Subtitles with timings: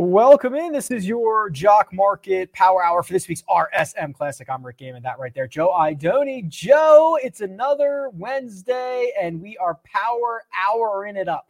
[0.00, 0.70] Welcome in.
[0.70, 4.48] This is your Jock Market Power Hour for this week's RSM Classic.
[4.48, 5.48] I'm Rick Gehman, that right there.
[5.48, 6.48] Joe Idoni.
[6.48, 11.48] Joe, it's another Wednesday, and we are Power Hour in it up.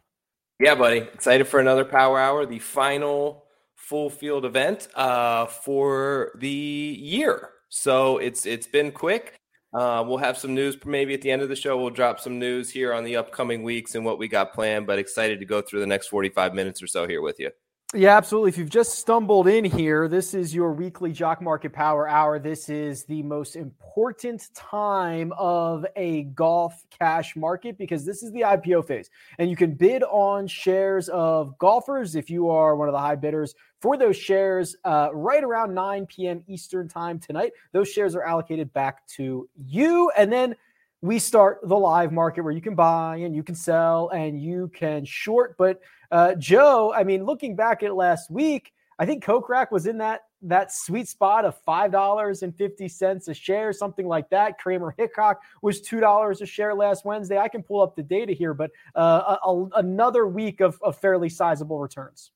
[0.59, 0.97] Yeah, buddy.
[0.97, 3.45] Excited for another Power Hour, the final
[3.75, 7.51] full field event uh, for the year.
[7.69, 9.35] So it's it's been quick.
[9.75, 11.79] Uh, we'll have some news maybe at the end of the show.
[11.79, 14.87] We'll drop some news here on the upcoming weeks and what we got planned.
[14.87, 17.51] But excited to go through the next 45 minutes or so here with you.
[17.95, 18.49] Yeah, absolutely.
[18.49, 22.37] If you've just stumbled in here, this is your weekly Jock Market Power Hour.
[22.37, 28.41] This is the most important time of a golf cash market because this is the
[28.41, 29.09] IPO phase.
[29.39, 33.15] And you can bid on shares of golfers if you are one of the high
[33.15, 36.43] bidders for those shares uh, right around 9 p.m.
[36.47, 37.53] Eastern time tonight.
[37.71, 40.11] Those shares are allocated back to you.
[40.15, 40.55] And then
[41.01, 44.69] we start the live market where you can buy and you can sell and you
[44.73, 45.55] can short.
[45.57, 45.79] But
[46.11, 50.21] uh, Joe, I mean, looking back at last week, I think Kokrak was in that
[50.41, 54.57] that sweet spot of five dollars and fifty cents a share, something like that.
[54.57, 57.37] Kramer Hickok was two dollars a share last Wednesday.
[57.37, 60.97] I can pull up the data here, but uh, a, a, another week of, of
[60.97, 62.31] fairly sizable returns.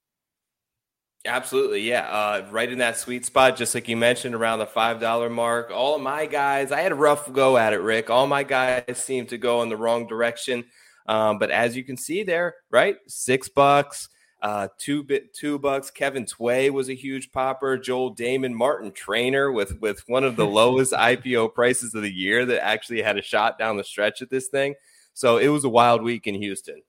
[1.25, 2.01] Absolutely, yeah.
[2.01, 5.71] Uh, right in that sweet spot, just like you mentioned, around the five dollar mark.
[5.71, 8.09] All of my guys, I had a rough go at it, Rick.
[8.09, 10.65] All my guys seemed to go in the wrong direction.
[11.05, 14.09] Um, but as you can see there, right, six bucks,
[14.41, 15.89] uh, two bit two bucks.
[15.89, 17.77] Kevin Tway was a huge popper.
[17.77, 22.45] Joel Dahmen, Martin Trainer with with one of the lowest IPO prices of the year
[22.45, 24.75] that actually had a shot down the stretch at this thing.
[25.13, 26.81] So it was a wild week in Houston.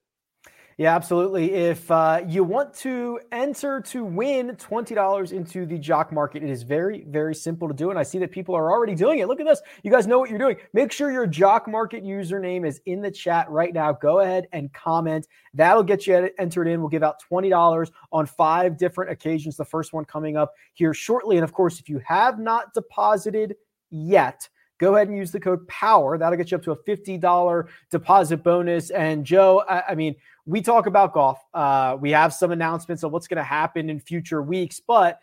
[0.76, 1.52] Yeah, absolutely.
[1.52, 6.64] If uh, you want to enter to win $20 into the jock market, it is
[6.64, 7.90] very, very simple to do.
[7.90, 9.28] And I see that people are already doing it.
[9.28, 9.62] Look at this.
[9.84, 10.56] You guys know what you're doing.
[10.72, 13.92] Make sure your jock market username is in the chat right now.
[13.92, 15.28] Go ahead and comment.
[15.52, 16.80] That'll get you entered in.
[16.80, 19.56] We'll give out $20 on five different occasions.
[19.56, 21.36] The first one coming up here shortly.
[21.36, 23.54] And of course, if you have not deposited
[23.90, 24.48] yet,
[24.84, 26.18] go ahead and use the code POWER.
[26.18, 28.90] That'll get you up to a $50 deposit bonus.
[28.90, 30.14] And Joe, I, I mean,
[30.44, 31.40] we talk about golf.
[31.54, 35.20] Uh, we have some announcements of what's going to happen in future weeks, but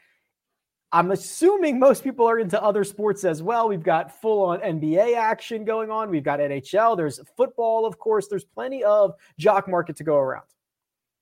[0.91, 3.69] I'm assuming most people are into other sports as well.
[3.69, 6.09] We've got full on NBA action going on.
[6.09, 6.97] We've got NHL.
[6.97, 8.28] There's football, of course.
[8.28, 10.47] There's plenty of jock market to go around.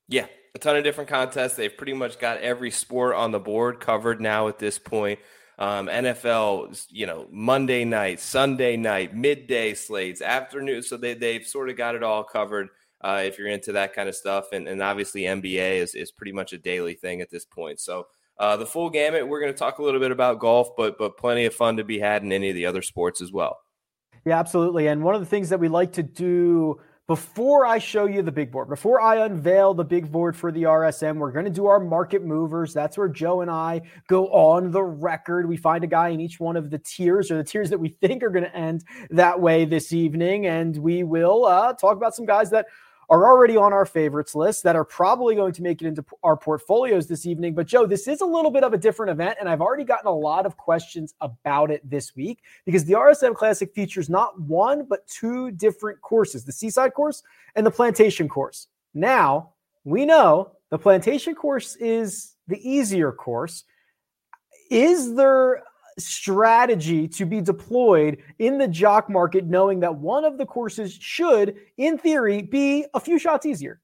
[0.08, 1.54] Yeah, a ton of different contests.
[1.54, 5.20] They've pretty much got every sport on the board covered now at this point.
[5.60, 10.82] Um, NFL, you know, Monday night, Sunday night, midday slates, afternoon.
[10.82, 12.70] So they, they've sort of got it all covered
[13.02, 14.52] uh, if you're into that kind of stuff.
[14.52, 17.78] And, and obviously, NBA is, is pretty much a daily thing at this point.
[17.78, 18.06] So,
[18.40, 19.28] uh, the full gamut.
[19.28, 21.84] We're going to talk a little bit about golf, but but plenty of fun to
[21.84, 23.58] be had in any of the other sports as well.
[24.24, 24.86] Yeah, absolutely.
[24.86, 28.30] And one of the things that we like to do before I show you the
[28.30, 31.66] big board, before I unveil the big board for the RSM, we're going to do
[31.66, 32.72] our market movers.
[32.72, 35.48] That's where Joe and I go on the record.
[35.48, 37.88] We find a guy in each one of the tiers or the tiers that we
[38.00, 40.46] think are going to end that way this evening.
[40.46, 42.66] And we will uh, talk about some guys that
[43.10, 46.36] are already on our favorites list that are probably going to make it into our
[46.36, 47.54] portfolios this evening.
[47.54, 50.06] But, Joe, this is a little bit of a different event, and I've already gotten
[50.06, 54.86] a lot of questions about it this week because the RSM Classic features not one,
[54.88, 57.24] but two different courses the Seaside course
[57.56, 58.68] and the Plantation course.
[58.94, 59.50] Now,
[59.82, 63.64] we know the Plantation course is the easier course.
[64.70, 65.64] Is there
[65.98, 71.56] strategy to be deployed in the jock market, knowing that one of the courses should,
[71.76, 73.80] in theory, be a few shots easier?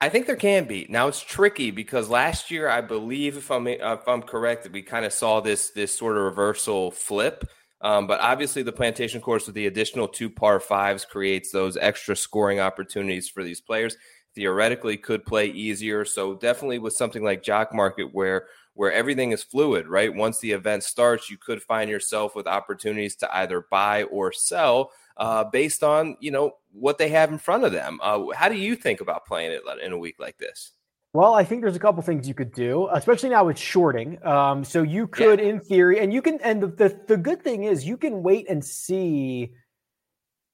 [0.00, 0.86] I think there can be.
[0.88, 5.04] Now it's tricky because last year, I believe, if I'm if I'm correct, we kind
[5.04, 7.44] of saw this this sort of reversal flip.
[7.80, 12.14] Um, but obviously, the plantation course with the additional two par fives creates those extra
[12.14, 13.96] scoring opportunities for these players.
[14.36, 16.04] Theoretically, could play easier.
[16.04, 18.46] So definitely with something like Jock Market, where
[18.78, 20.14] where everything is fluid, right?
[20.14, 24.92] Once the event starts, you could find yourself with opportunities to either buy or sell
[25.16, 27.98] uh, based on you know what they have in front of them.
[28.00, 30.70] Uh, how do you think about playing it in a week like this?
[31.12, 34.24] Well, I think there's a couple things you could do, especially now with shorting.
[34.24, 35.46] Um, so you could, yeah.
[35.46, 38.48] in theory, and you can, and the, the the good thing is you can wait
[38.48, 39.54] and see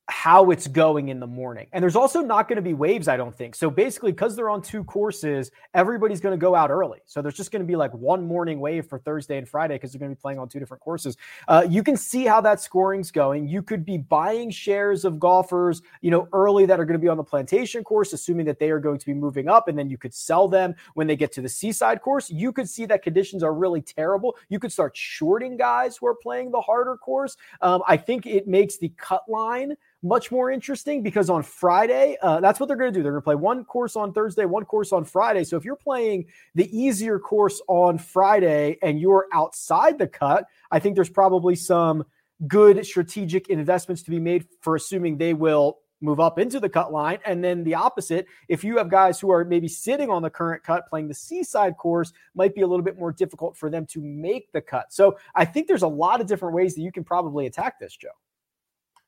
[0.08, 1.66] how it's going in the morning.
[1.72, 3.54] And there's also not going to be waves, I don't think.
[3.54, 6.98] So basically, because they're on two courses, everybody's going to go out early.
[7.06, 9.92] So there's just going to be like one morning wave for Thursday and Friday because
[9.92, 11.16] they're going to be playing on two different courses.
[11.48, 13.48] Uh, you can see how that scoring's going.
[13.48, 17.08] You could be buying shares of golfers, you know, early that are going to be
[17.08, 19.88] on the plantation course, assuming that they are going to be moving up, and then
[19.88, 22.28] you could sell them when they get to the seaside course.
[22.30, 24.36] You could see that conditions are really terrible.
[24.50, 27.36] You could start shorting guys who are playing the harder course.
[27.62, 32.38] Um, I think it makes the cut line much more interesting because on Friday, uh,
[32.38, 33.02] that's what they're going to do.
[33.02, 35.44] They're going to play one course on Thursday, one course on Friday.
[35.44, 40.78] So if you're playing the easier course on Friday and you're outside the cut, I
[40.78, 42.04] think there's probably some
[42.46, 46.92] good strategic investments to be made for assuming they will move up into the cut
[46.92, 47.18] line.
[47.24, 50.62] And then the opposite, if you have guys who are maybe sitting on the current
[50.62, 54.02] cut playing the seaside course, might be a little bit more difficult for them to
[54.02, 54.92] make the cut.
[54.92, 57.96] So I think there's a lot of different ways that you can probably attack this,
[57.96, 58.10] Joe.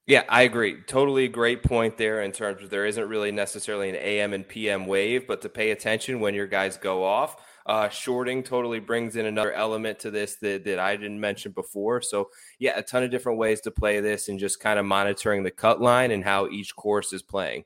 [0.06, 0.82] Yeah, I agree.
[0.86, 4.86] Totally great point there in terms of there isn't really necessarily an AM and PM
[4.86, 7.36] wave, but to pay attention when your guys go off.
[7.66, 12.00] Uh, shorting totally brings in another element to this that, that I didn't mention before.
[12.00, 12.30] So,
[12.60, 15.50] yeah, a ton of different ways to play this and just kind of monitoring the
[15.50, 17.64] cut line and how each course is playing.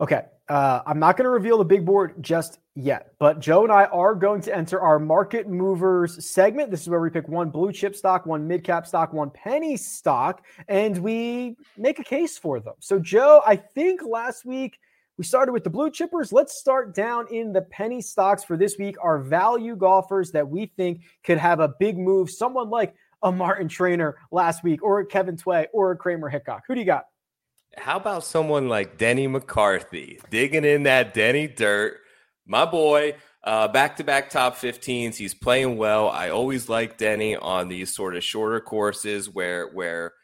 [0.00, 0.22] Okay.
[0.48, 3.86] Uh, I'm not going to reveal the big board just yet, but Joe and I
[3.86, 6.70] are going to enter our market movers segment.
[6.70, 9.76] This is where we pick one blue chip stock, one mid cap stock, one penny
[9.76, 12.74] stock, and we make a case for them.
[12.78, 14.78] So, Joe, I think last week
[15.18, 16.32] we started with the blue chippers.
[16.32, 18.94] Let's start down in the penny stocks for this week.
[19.02, 22.30] Our value golfers that we think could have a big move.
[22.30, 26.62] Someone like a Martin Trainer last week, or a Kevin Tway, or a Kramer Hickok.
[26.68, 27.06] Who do you got?
[27.76, 31.98] How about someone like Denny McCarthy digging in that Denny dirt?
[32.46, 33.14] My boy,
[33.44, 35.16] back to back top 15s.
[35.16, 36.08] He's playing well.
[36.08, 40.14] I always like Denny on these sort of shorter courses where where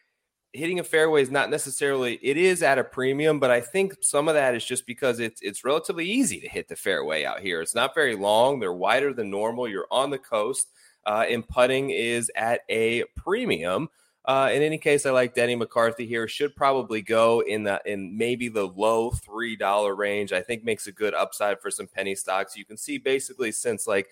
[0.55, 4.29] hitting a fairway is not necessarily it is at a premium, but I think some
[4.29, 7.61] of that is just because it's it's relatively easy to hit the fairway out here.
[7.61, 8.61] It's not very long.
[8.61, 9.69] They're wider than normal.
[9.69, 10.69] You're on the coast,
[11.07, 13.89] uh, and putting is at a premium.
[14.25, 16.29] Uh, in any case, I like Denny McCarthy here.
[16.29, 20.33] Should probably go in the in maybe the low three dollar range.
[20.33, 22.57] I think makes a good upside for some penny stocks.
[22.57, 24.09] You can see basically since like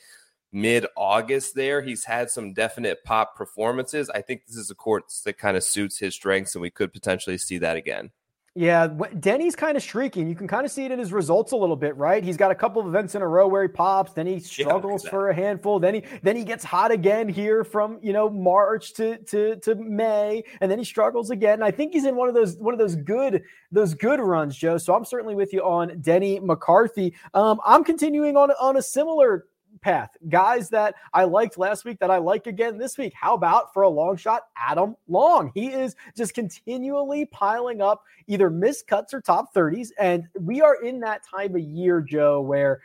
[0.52, 1.80] mid August there.
[1.80, 4.10] He's had some definite pop performances.
[4.10, 6.92] I think this is a course that kind of suits his strengths, and we could
[6.92, 8.10] potentially see that again.
[8.56, 8.88] Yeah,
[9.20, 10.28] Denny's kind of streaking.
[10.28, 12.22] You can kind of see it in his results a little bit, right?
[12.22, 15.04] He's got a couple of events in a row where he pops, then he struggles
[15.04, 18.28] yeah, for a handful, then he then he gets hot again here from you know
[18.28, 21.62] March to to to May, and then he struggles again.
[21.62, 24.78] I think he's in one of those one of those good those good runs, Joe.
[24.78, 27.14] So I'm certainly with you on Denny McCarthy.
[27.34, 29.46] Um, I'm continuing on on a similar
[29.80, 30.10] path.
[30.28, 33.12] Guys that I liked last week that I like again this week.
[33.14, 35.50] How about for a long shot, Adam Long?
[35.54, 39.88] He is just continually piling up either missed cuts or top 30s.
[39.98, 42.80] And we are in that time of year, Joe, where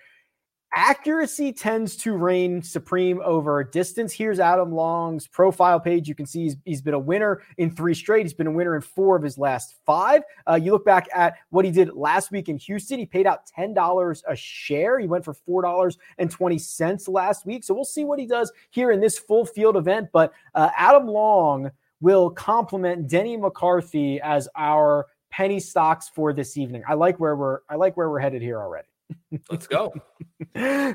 [0.75, 4.12] accuracy tends to reign supreme over distance.
[4.12, 6.07] Here's Adam Long's profile page.
[6.07, 8.25] You can see he's, he's been a winner in three straight.
[8.25, 10.22] He's been a winner in four of his last five.
[10.50, 13.00] Uh, you look back at what he did last week in Houston.
[13.00, 15.00] He paid out $10 a share.
[15.00, 17.63] He went for $4.20 last week.
[17.63, 20.10] So we'll see what he does here in this full field event.
[20.12, 26.83] But uh, Adam Long will complement Denny McCarthy as our penny stocks for this evening.
[26.88, 28.88] I like where we're I like where we're headed here already.
[29.50, 29.94] Let's go.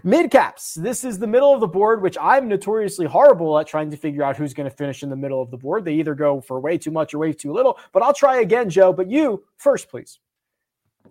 [0.03, 0.75] Mid caps.
[0.75, 4.23] This is the middle of the board, which I'm notoriously horrible at trying to figure
[4.23, 5.85] out who's going to finish in the middle of the board.
[5.85, 7.79] They either go for way too much or way too little.
[7.93, 8.93] But I'll try again, Joe.
[8.93, 10.19] But you first, please.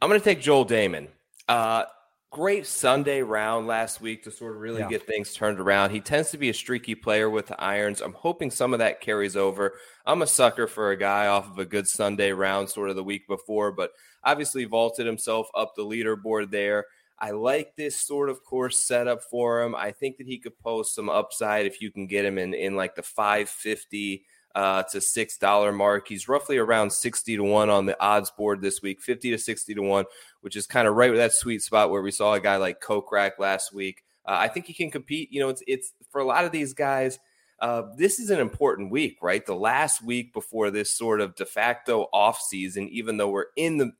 [0.01, 1.07] I'm going to take Joel Dahmen.
[1.47, 1.85] Uh,
[2.31, 4.89] great Sunday round last week to sort of really yeah.
[4.89, 5.89] get things turned around.
[5.89, 8.01] He tends to be a streaky player with the irons.
[8.01, 9.73] I'm hoping some of that carries over.
[10.05, 13.03] I'm a sucker for a guy off of a good Sunday round sort of the
[13.03, 13.91] week before, but
[14.23, 16.85] obviously vaulted himself up the leaderboard there.
[17.17, 19.75] I like this sort of course setup for him.
[19.75, 22.75] I think that he could post some upside if you can get him in in
[22.75, 24.23] like the 550
[24.55, 26.07] uh, to six dollar mark.
[26.07, 29.75] He's roughly around 60 to one on the odds board this week, 50 to 60
[29.75, 30.05] to one,
[30.41, 32.81] which is kind of right with that sweet spot where we saw a guy like
[32.81, 34.03] Kokrak last week.
[34.25, 35.31] Uh, I think he can compete.
[35.31, 37.19] You know, it's it's for a lot of these guys.
[37.59, 39.45] Uh, this is an important week, right?
[39.45, 43.77] The last week before this sort of de facto off season, even though we're in
[43.77, 43.91] the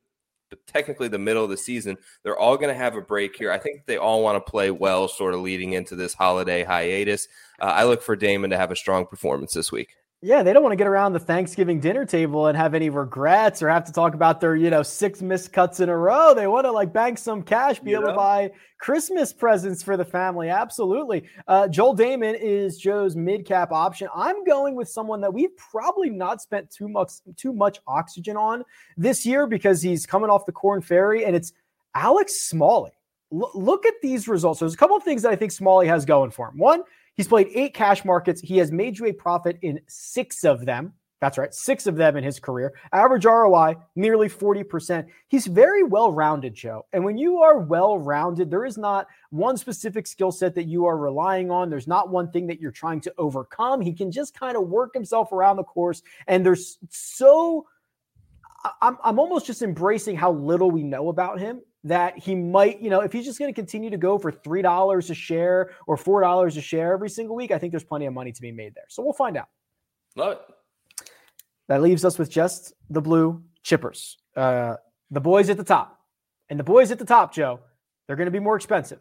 [0.66, 1.96] technically the middle of the season.
[2.22, 3.50] They're all going to have a break here.
[3.50, 7.28] I think they all want to play well, sort of leading into this holiday hiatus.
[7.60, 9.96] Uh, I look for Dahmen to have a strong performance this week.
[10.22, 13.62] Yeah, they don't want to get around the Thanksgiving dinner table and have any regrets
[13.62, 16.34] or have to talk about their, you know, six missed cuts in a row.
[16.34, 20.04] They want to like bank some cash, be able to buy Christmas presents for the
[20.04, 20.50] family.
[20.50, 21.26] Absolutely.
[21.48, 24.08] Uh, Joel Dahmen is Joe's mid cap option.
[24.14, 28.62] I'm going with someone that we've probably not spent too much too much oxygen on
[28.98, 31.54] this year because he's coming off the Korn Ferry, and it's
[31.94, 32.92] Alex Smalley.
[33.32, 34.60] L- look at these results.
[34.60, 36.58] There's a couple of things that I think Smalley has going for him.
[36.58, 36.82] One,
[37.20, 38.40] He's played eight cash markets.
[38.40, 40.94] He has made you a profit in six of them.
[41.20, 42.72] That's right, six of them in his career.
[42.94, 45.04] Average ROI, nearly 40%.
[45.28, 46.86] He's very well rounded, Joe.
[46.94, 50.86] And when you are well rounded, there is not one specific skill set that you
[50.86, 51.68] are relying on.
[51.68, 53.82] There's not one thing that you're trying to overcome.
[53.82, 56.00] He can just kind of work himself around the course.
[56.26, 57.66] And there's so
[58.80, 62.90] I'm, I'm almost just embracing how little we know about him that he might, you
[62.90, 66.56] know, if he's just going to continue to go for $3 a share or $4
[66.56, 68.84] a share every single week, I think there's plenty of money to be made there.
[68.88, 69.48] So we'll find out.
[70.16, 71.06] Love it.
[71.68, 74.16] That leaves us with just the blue chippers.
[74.36, 74.76] Uh,
[75.10, 75.98] the boys at the top.
[76.48, 77.60] And the boys at the top, Joe,
[78.06, 78.98] they're going to be more expensive.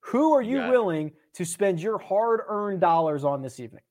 [0.00, 3.82] Who are you willing to spend your hard earned dollars on this evening?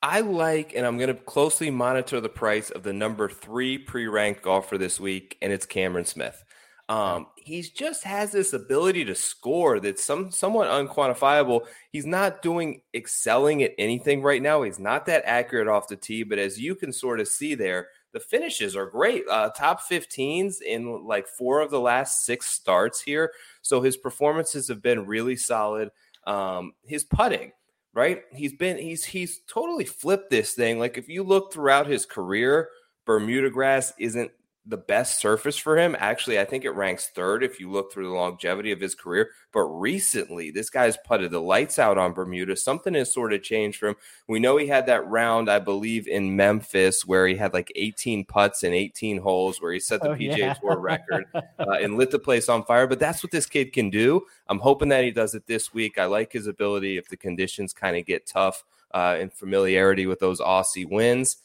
[0.00, 4.06] I like, and I'm going to closely monitor the price of the number three pre
[4.06, 6.43] ranked golfer this week, and it's Cameron Smith.
[6.88, 11.66] Um, he just has this ability to score that's some somewhat unquantifiable.
[11.90, 14.62] He's not doing excelling at anything right now.
[14.62, 17.88] He's not that accurate off the tee, but as you can sort of see there,
[18.12, 19.24] the finishes are great.
[19.30, 23.32] Uh, top 15s in like four of the last six starts here.
[23.62, 25.90] So his performances have been really solid.
[26.26, 27.52] Um, his putting,
[27.94, 28.22] right?
[28.30, 30.78] He's been he's he's totally flipped this thing.
[30.78, 32.68] Like if you look throughout his career,
[33.06, 34.30] Bermuda grass isn't
[34.66, 35.94] the best surface for him.
[35.98, 39.30] Actually, I think it ranks third if you look through the longevity of his career.
[39.52, 42.56] But recently, this guy's putted the lights out on Bermuda.
[42.56, 43.96] Something has sort of changed for him.
[44.26, 48.24] We know he had that round, I believe, in Memphis where he had like 18
[48.24, 50.54] putts and 18 holes, where he set the oh, PGA yeah.
[50.54, 52.86] Tour record uh, and lit the place on fire.
[52.86, 54.22] But that's what this kid can do.
[54.48, 55.98] I'm hoping that he does it this week.
[55.98, 60.20] I like his ability if the conditions kind of get tough uh, and familiarity with
[60.20, 61.36] those Aussie wins.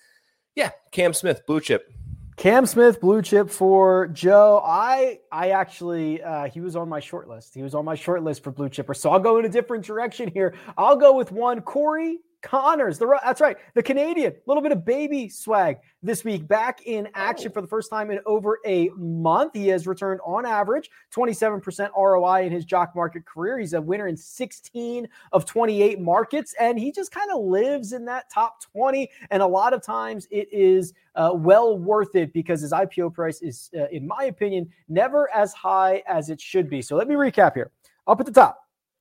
[0.55, 1.91] Yeah, Cam Smith, blue chip.
[2.39, 4.61] Cam Smith, blue chip for Joe.
[4.63, 7.53] I I actually uh, he was on my short list.
[7.53, 8.93] He was on my short list for blue chipper.
[8.93, 10.55] So I'll go in a different direction here.
[10.77, 14.85] I'll go with one Corey Conners, the that's right, the Canadian, a little bit of
[14.85, 17.53] baby swag this week, back in action oh.
[17.53, 19.53] for the first time in over a month.
[19.53, 23.59] He has returned on average 27% ROI in his jock market career.
[23.59, 28.05] He's a winner in 16 of 28 markets, and he just kind of lives in
[28.05, 29.09] that top 20.
[29.31, 33.41] And a lot of times it is uh, well worth it because his IPO price
[33.41, 36.81] is, uh, in my opinion, never as high as it should be.
[36.81, 37.71] So let me recap here.
[38.07, 38.59] Up at the top,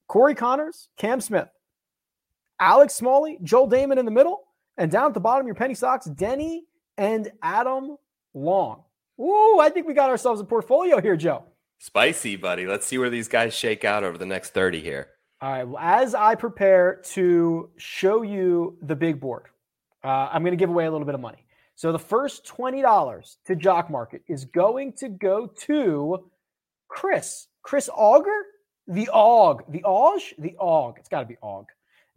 [0.09, 1.49] Corey Conners, Cam Smith.
[2.61, 4.45] Alex Smalley, Joel Dahmen in the middle,
[4.77, 6.65] and down at the bottom, your penny stocks, Denny
[6.97, 7.97] and Adam
[8.35, 8.83] Long.
[9.21, 11.45] Ooh, I think we got ourselves a portfolio here, Joe.
[11.79, 12.67] Spicy, buddy.
[12.67, 15.09] Let's see where these guys shake out over the next 30 here.
[15.41, 15.65] All right.
[15.65, 19.47] Well, as I prepare to show you the big board,
[20.03, 21.45] uh, I'm going to give away a little bit of money.
[21.77, 26.31] So the first $20 to Jock Market is going to go to
[26.88, 27.47] Chris.
[27.62, 28.47] Chris Auger?
[28.88, 29.62] The Og.
[29.69, 30.21] The Og?
[30.38, 30.97] The Og.
[30.99, 31.67] It's got to be Og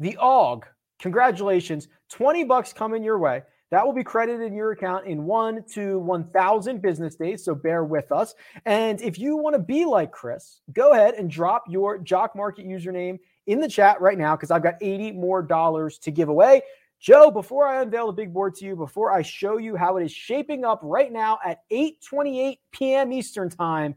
[0.02, 0.64] the AUG,
[1.00, 3.44] congratulations, 20 bucks coming your way.
[3.70, 7.46] That will be credited in your account in one to 1,000 business days.
[7.46, 8.36] So bear with us.
[8.66, 12.66] And if you want to be like Chris, go ahead and drop your Jock Market
[12.66, 16.64] username in the chat right now because I've got 80 more dollars to give away.
[17.00, 20.04] Joe, before I unveil the big board to you, before I show you how it
[20.04, 23.14] is shaping up right now at 8:28 p.m.
[23.14, 23.96] Eastern Time,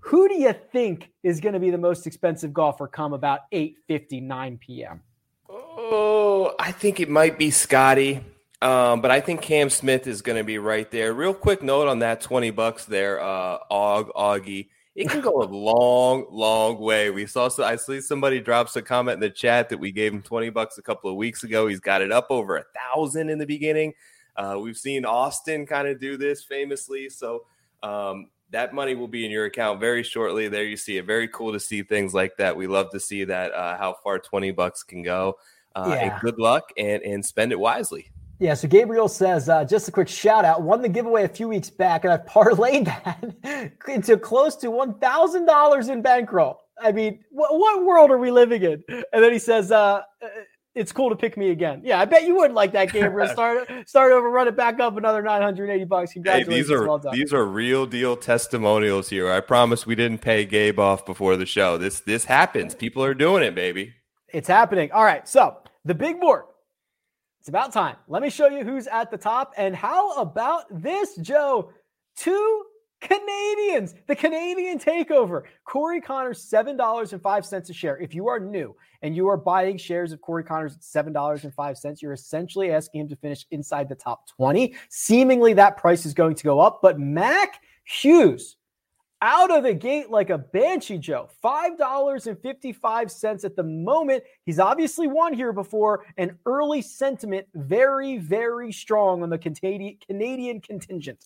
[0.00, 4.60] who do you think is going to be the most expensive golfer come about 8:59
[4.60, 5.00] p.m.?
[5.80, 8.20] Oh, I think it might be Scotty.
[8.60, 11.14] Um, but I think Cam Smith is going to be right there.
[11.14, 14.70] Real quick note on that 20 bucks there, uh, Og, Augie.
[14.96, 17.10] It can go a long, long way.
[17.10, 20.12] We saw, so I see somebody drops a comment in the chat that we gave
[20.12, 21.68] him 20 bucks a couple of weeks ago.
[21.68, 23.94] He's got it up over a thousand in the beginning.
[24.34, 27.08] Uh, we've seen Austin kind of do this famously.
[27.08, 27.44] So,
[27.84, 30.48] um, that money will be in your account very shortly.
[30.48, 31.04] There you see it.
[31.04, 32.56] Very cool to see things like that.
[32.56, 35.36] We love to see that, uh, how far 20 bucks can go.
[35.74, 36.12] Uh, yeah.
[36.12, 38.10] And good luck and, and spend it wisely.
[38.40, 40.62] Yeah, so Gabriel says, uh, just a quick shout out.
[40.62, 45.90] Won the giveaway a few weeks back, and I've parlayed that into close to $1,000
[45.90, 46.60] in bankroll.
[46.80, 48.84] I mean, what, what, world are we living in?
[48.88, 50.02] And then he says, uh,
[50.78, 51.80] it's cool to pick me again.
[51.82, 53.28] Yeah, I bet you would like that, Gabriel.
[53.32, 56.12] Start start over, run it back up another 980 bucks.
[56.12, 56.54] Congratulations.
[56.54, 59.30] Hey, these are well these are real deal testimonials here.
[59.30, 61.78] I promise we didn't pay Gabe off before the show.
[61.78, 62.74] This this happens.
[62.76, 63.94] People are doing it, baby.
[64.32, 64.92] It's happening.
[64.92, 65.26] All right.
[65.28, 66.44] So the big board.
[67.40, 67.96] It's about time.
[68.08, 69.54] Let me show you who's at the top.
[69.56, 71.72] And how about this, Joe?
[72.16, 72.64] Two
[73.00, 75.44] Canadians, the Canadian takeover.
[75.64, 77.96] Corey Conners, $7.05 a share.
[77.98, 82.12] If you are new and you are buying shares of Corey Conners at $7.05, you're
[82.12, 84.74] essentially asking him to finish inside the top 20.
[84.90, 86.80] Seemingly that price is going to go up.
[86.82, 88.56] But Mac Hughes,
[89.20, 91.28] out of the gate like a banshee, Joe.
[91.42, 94.24] $5.55 at the moment.
[94.44, 96.06] He's obviously won here before.
[96.16, 101.24] An early sentiment very, very strong on the Canadian contingent.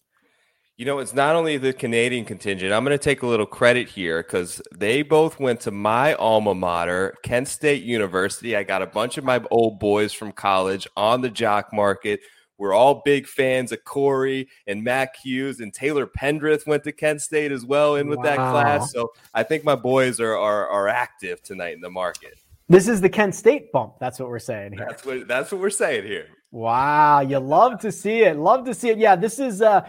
[0.79, 2.73] You know, it's not only the Canadian contingent.
[2.73, 6.55] I'm going to take a little credit here because they both went to my alma
[6.55, 8.57] mater, Kent State University.
[8.57, 12.21] I got a bunch of my old boys from college on the jock market
[12.63, 17.21] we're all big fans of Corey and Mac Hughes and Taylor Pendrith went to Kent
[17.21, 18.23] State as well in with wow.
[18.23, 18.93] that class.
[18.93, 22.39] So I think my boys are, are are active tonight in the market.
[22.69, 23.95] This is the Kent State bump.
[23.99, 24.87] That's what we're saying here.
[24.89, 26.29] That's what that's what we're saying here.
[26.53, 28.37] Wow, you love to see it.
[28.37, 28.99] Love to see it.
[28.99, 29.89] Yeah, this is uh,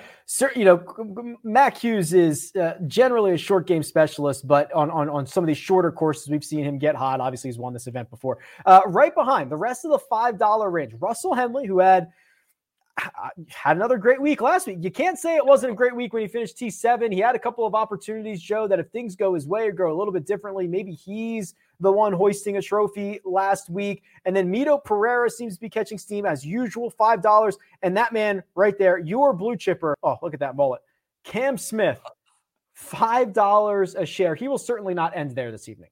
[0.56, 5.28] you know, Mac Hughes is uh, generally a short game specialist, but on, on on
[5.28, 7.20] some of these shorter courses, we've seen him get hot.
[7.20, 8.40] Obviously, he's won this event before.
[8.66, 12.08] Uh, right behind the rest of the five dollar range, Russell Henley, who had
[12.98, 14.78] had another great week last week.
[14.82, 17.12] You can't say it wasn't a great week when he finished T7.
[17.12, 19.92] He had a couple of opportunities, Joe, that if things go his way or go
[19.92, 24.04] a little bit differently, maybe he's the one hoisting a trophy last week.
[24.26, 27.56] And then Mito Pereira seems to be catching steam as usual, $5.
[27.82, 29.96] And that man right there, your blue chipper.
[30.04, 30.82] Oh, look at that mullet.
[31.24, 32.00] Cam Smith,
[32.80, 34.36] $5 a share.
[34.36, 35.90] He will certainly not end there this evening.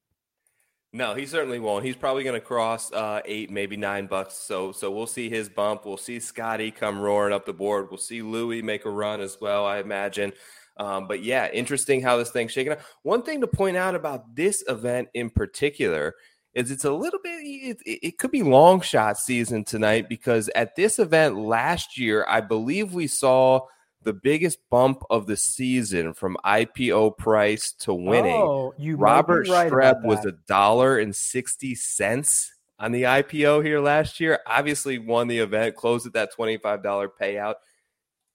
[0.94, 1.86] No, he certainly won't.
[1.86, 4.34] He's probably going to cross uh, eight, maybe nine bucks.
[4.36, 5.86] So, so we'll see his bump.
[5.86, 7.88] We'll see Scotty come roaring up the board.
[7.90, 9.66] We'll see Louis make a run as well.
[9.66, 10.34] I imagine.
[10.76, 12.80] Um, but yeah, interesting how this thing's shaking out.
[13.04, 16.16] One thing to point out about this event in particular
[16.54, 17.40] is it's a little bit.
[17.42, 22.42] It, it could be long shot season tonight because at this event last year, I
[22.42, 23.62] believe we saw
[24.04, 28.36] the biggest bump of the season from IPO price to winning.
[28.36, 33.80] Oh, you Robert right Streb was a dollar and sixty cents on the IPO here
[33.80, 34.40] last year.
[34.48, 37.56] Obviously, won the event, closed at that twenty five dollar payout.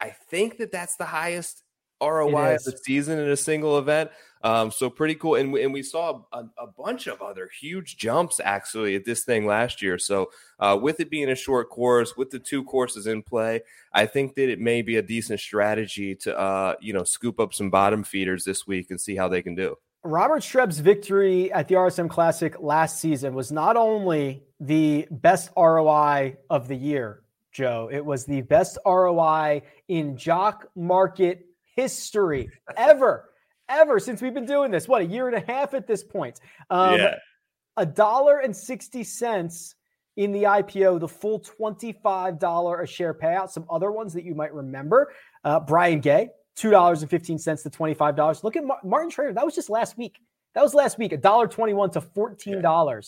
[0.01, 1.63] I think that that's the highest
[2.01, 4.11] ROI of the season in a single event.
[4.43, 5.35] Um, so pretty cool.
[5.35, 9.25] And we, and we saw a, a, bunch of other huge jumps actually at this
[9.25, 9.99] thing last year.
[9.99, 13.63] So uh, with it being a short course, with the two courses in play,
[13.93, 17.55] I think that it may be a decent strategy to uh, you know scoop up
[17.55, 19.77] some bottom feeders this week and see how they can do.
[20.05, 26.37] Robert Streb's victory at the RSM Classic last season was not only the best ROI
[26.49, 27.89] of the year, Joe.
[27.91, 31.46] It was the best ROI in jock market
[31.77, 33.31] history ever,
[33.69, 34.89] ever since we've been doing this.
[34.89, 36.41] What, a year and a half at this point?
[36.71, 37.15] Um, yeah.
[37.77, 39.75] A dollar and 60 cents
[40.17, 43.51] in the IPO, the full $25 a share payout.
[43.51, 45.13] Some other ones that you might remember
[45.45, 48.43] uh, Brian Gay, $2.15 to $25.
[48.43, 49.35] Look at Martin Trainer.
[49.35, 50.19] That was just last week.
[50.55, 52.63] That was last week, A dollar twenty-one to $14.
[52.63, 53.01] Yeah.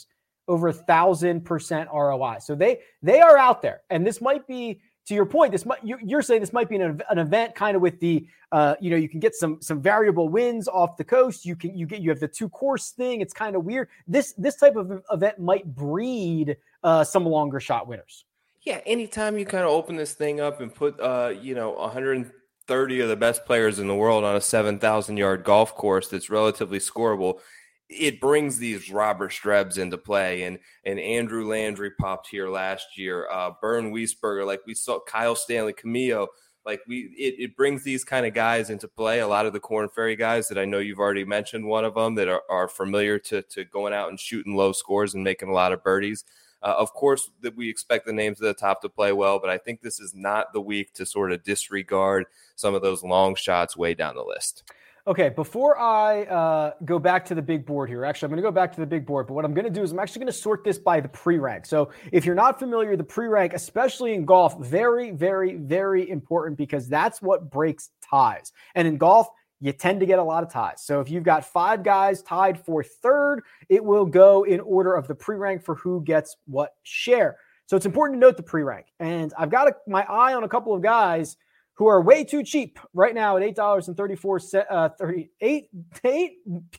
[0.48, 2.36] Over a thousand percent ROI.
[2.40, 5.78] So they they are out there, and this might be to your point, this might
[5.82, 8.96] you're saying this might be an, an event kind of with the uh, you know
[8.96, 11.46] you can get some some variable wins off the coast.
[11.46, 13.22] You can you get you have the two course thing.
[13.22, 13.88] It's kind of weird.
[14.06, 18.26] This this type of event might breed uh, some longer shot winners.
[18.62, 23.00] Yeah, anytime you kind of open this thing up and put uh, you know 130
[23.00, 26.78] of the best players in the world on a 7,000 yard golf course that's relatively
[26.80, 27.40] scoreable
[27.88, 33.28] it brings these Robert Strebs into play, and and Andrew Landry popped here last year.
[33.30, 36.26] Uh, Bernd Wiesberger, like we saw Kyle Stanley, Camilo,
[36.66, 39.20] like we it, it brings these kind of guys into play.
[39.20, 41.94] A lot of the Korn Ferry guys that I know you've already mentioned, one of
[41.94, 45.48] them that are, are familiar to to going out and shooting low scores and making
[45.48, 46.24] a lot of birdies.
[46.60, 49.48] Uh, of course, that we expect the names at the top to play well, but
[49.48, 53.36] I think this is not the week to sort of disregard some of those long
[53.36, 54.64] shots way down the list.
[55.08, 58.46] Okay, before I uh, go back to the big board here, actually, I'm going to
[58.46, 59.26] go back to the big board.
[59.26, 61.08] But what I'm going to do is I'm actually going to sort this by the
[61.08, 61.64] pre rank.
[61.64, 66.58] So if you're not familiar, the pre rank, especially in golf, very, very, very important
[66.58, 68.52] because that's what breaks ties.
[68.74, 69.28] And in golf,
[69.60, 70.84] you tend to get a lot of ties.
[70.84, 73.40] So if you've got five guys tied for third,
[73.70, 77.38] it will go in order of the pre rank for who gets what share.
[77.64, 78.84] So it's important to note the pre rank.
[79.00, 81.38] And I've got a, my eye on a couple of guys
[81.78, 85.68] who are way too cheap right now at eight dollars and thirty four uh, 38
[86.04, 86.32] 8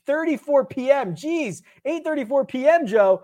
[0.05, 1.15] 34 p.m.
[1.15, 2.85] Geez, eight thirty four p.m.
[2.85, 3.23] Joe.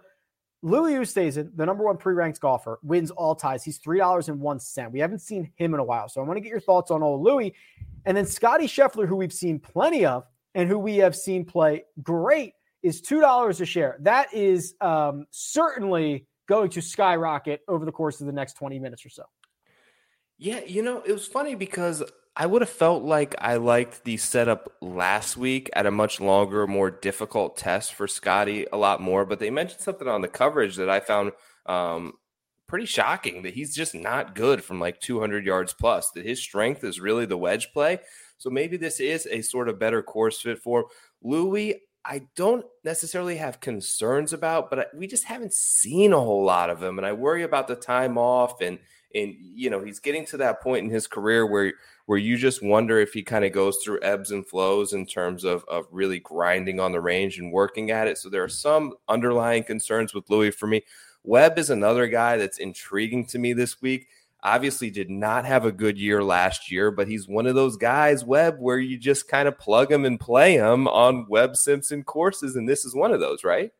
[0.61, 3.63] Louis Oosthuizen, the number one pre-ranked golfer, wins all ties.
[3.63, 4.93] He's three dollars and one cent.
[4.93, 7.03] We haven't seen him in a while, so I want to get your thoughts on
[7.03, 7.53] old Louis,
[8.05, 10.23] and then Scotty Scheffler, who we've seen plenty of,
[10.55, 13.97] and who we have seen play great, is two dollars a share.
[13.99, 19.05] That is um, certainly going to skyrocket over the course of the next twenty minutes
[19.05, 19.23] or so.
[20.38, 22.04] Yeah, you know, it was funny because
[22.36, 26.67] I would have felt like I liked the setup last week at a much longer,
[26.67, 29.26] more difficult test for Scotty a lot more.
[29.26, 31.32] But they mentioned something on the coverage that I found
[31.65, 32.13] um,
[32.67, 36.84] pretty shocking that he's just not good from like 200 yards plus, that his strength
[36.84, 38.00] is really the wedge play.
[38.38, 40.88] So maybe this is a sort of better course fit for
[41.24, 41.84] Louis.
[42.04, 46.84] I don't necessarily have concerns about, but we just haven't seen a whole lot of
[46.84, 46.98] him.
[46.98, 48.80] And I worry about the time off and–
[49.15, 51.73] and you know he's getting to that point in his career where
[52.06, 55.43] where you just wonder if he kind of goes through ebbs and flows in terms
[55.43, 58.17] of of really grinding on the range and working at it.
[58.17, 60.84] So there are some underlying concerns with Louis for me.
[61.23, 64.08] Webb is another guy that's intriguing to me this week.
[64.43, 68.23] Obviously, did not have a good year last year, but he's one of those guys,
[68.23, 72.56] Webb, where you just kind of plug him and play him on Webb Simpson courses.
[72.56, 73.71] And this is one of those, right?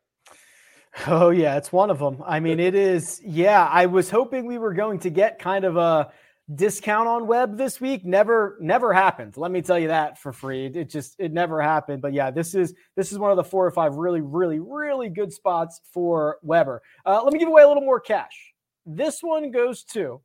[1.08, 2.24] Oh, yeah, it's one of them.
[2.26, 3.22] I mean, it is.
[3.24, 6.12] Yeah, I was hoping we were going to get kind of a
[6.54, 8.06] discount on Webb this week.
[8.06, 10.68] Never never happened let me tell you that for free.
[10.68, 13.66] It just it never happened but yeah this is this is one of the four
[13.66, 16.84] or five really really really good spots for weber.
[17.06, 18.54] Uh, let me give away a little more cash.
[18.86, 20.22] This one goes to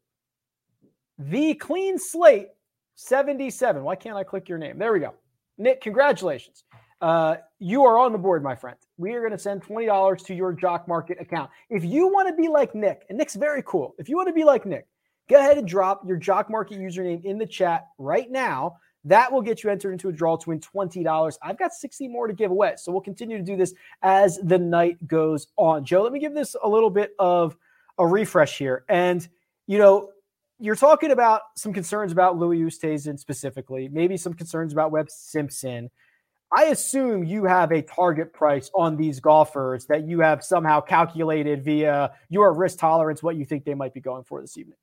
[1.18, 2.48] the clean slate
[2.96, 4.78] 77 why can't i click your name?
[4.78, 5.14] There we go.
[5.56, 6.64] Nick congratulations
[7.00, 10.34] uh, you are on the board my friend we are going to send $20 to
[10.34, 13.94] your jock market account if you want to be like nick and nick's very cool
[13.98, 14.86] if you want to be like nick
[15.30, 18.76] go ahead and drop your Jock Market username in the chat right now.
[19.04, 21.38] That will get you entered into a draw to win $20.
[21.42, 22.74] I've got 60 more to give away.
[22.76, 25.86] So we'll continue to do this as the night goes on.
[25.86, 27.56] Joe, let me give this a little bit of
[27.96, 28.84] a refresh here.
[28.90, 29.26] And,
[29.66, 30.10] you know,
[30.58, 35.90] you're talking about some concerns about Louis Oosthuizen specifically, maybe some concerns about Webb Simpson.
[36.52, 41.64] I assume you have a target price on these golfers that you have somehow calculated
[41.64, 44.76] via your risk tolerance, what you think they might be going for this evening.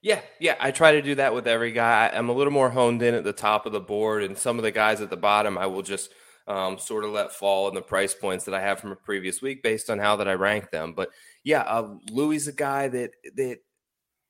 [0.00, 2.08] Yeah, yeah, I try to do that with every guy.
[2.14, 4.62] I'm a little more honed in at the top of the board, and some of
[4.62, 6.10] the guys at the bottom, I will just
[6.46, 9.42] um, sort of let fall in the price points that I have from a previous
[9.42, 10.92] week based on how that I rank them.
[10.92, 11.10] But
[11.42, 13.58] yeah, uh, Louis is a guy that that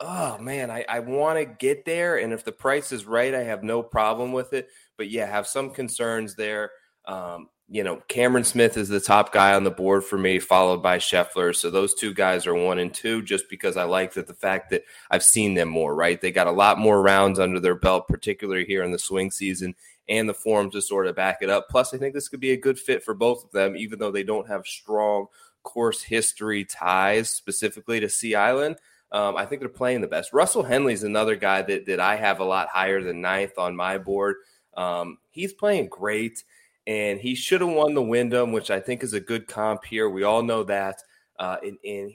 [0.01, 3.43] oh man, I, I want to get there, and if the price is right, I
[3.43, 4.69] have no problem with it.
[4.99, 6.73] But yeah, have some concerns there.
[7.07, 10.83] Um, you know, Cameron Smith is the top guy on the board for me, followed
[10.83, 11.55] by Scheffler.
[11.55, 14.71] So those two guys are one and two, just because I like that the fact
[14.71, 16.19] that I've seen them more, right?
[16.19, 19.75] They got a lot more rounds under their belt, particularly here in the swing season,
[20.09, 21.69] and the form to sort of back it up.
[21.69, 24.11] Plus, I think this could be a good fit for both of them, even though
[24.11, 25.27] they don't have strong
[25.63, 28.77] course history ties specifically to Sea Island.
[29.13, 30.33] Um, I think they're playing the best.
[30.33, 33.99] Russell Henley's another guy that that I have a lot higher than ninth on my
[33.99, 34.37] board.
[34.79, 36.43] Um, he's playing great
[36.87, 40.09] and he should have won the Wyndham, which I think is a good comp here.
[40.09, 41.03] We all know that.
[41.39, 42.13] Uh, and, and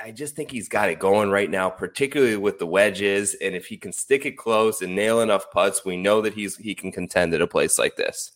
[0.00, 3.34] I just think he's got it going right now, particularly with the wedges.
[3.42, 6.56] And if he can stick it close and nail enough putts, we know that he's
[6.56, 8.32] he can contend at a place like this.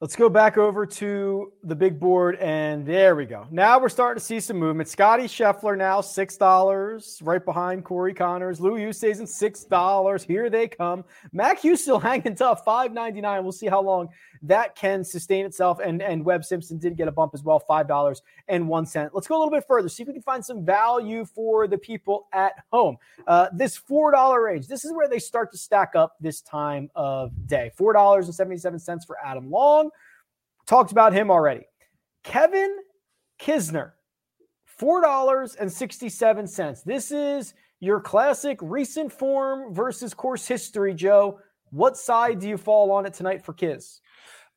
[0.00, 3.48] Let's go back over to the big board, and there we go.
[3.50, 4.88] Now we're starting to see some movement.
[4.88, 8.58] Scotty Scheffler now six dollars, right behind Corey Connors.
[8.58, 8.60] Conners.
[8.60, 10.22] Louis Oosthuizen six dollars.
[10.22, 11.04] Here they come.
[11.32, 13.42] Mac Hughes still hanging tough, five ninety nine.
[13.42, 14.10] We'll see how long
[14.42, 15.78] that can sustain itself.
[15.82, 19.14] And and Webb Simpson did get a bump as well, five dollars and one cent.
[19.14, 19.88] Let's go a little bit further.
[19.88, 22.96] See if we can find some value for the people at home.
[23.26, 24.68] Uh, this four dollar range.
[24.68, 27.70] This is where they start to stack up this time of day.
[27.76, 29.90] Four dollars and seventy seven cents for Adam Long.
[30.66, 31.64] Talked about him already.
[32.24, 32.76] Kevin
[33.40, 33.92] Kisner,
[34.80, 36.84] $4.67.
[36.84, 41.40] This is your classic recent form versus course history, Joe.
[41.70, 44.00] What side do you fall on it tonight for Kiz?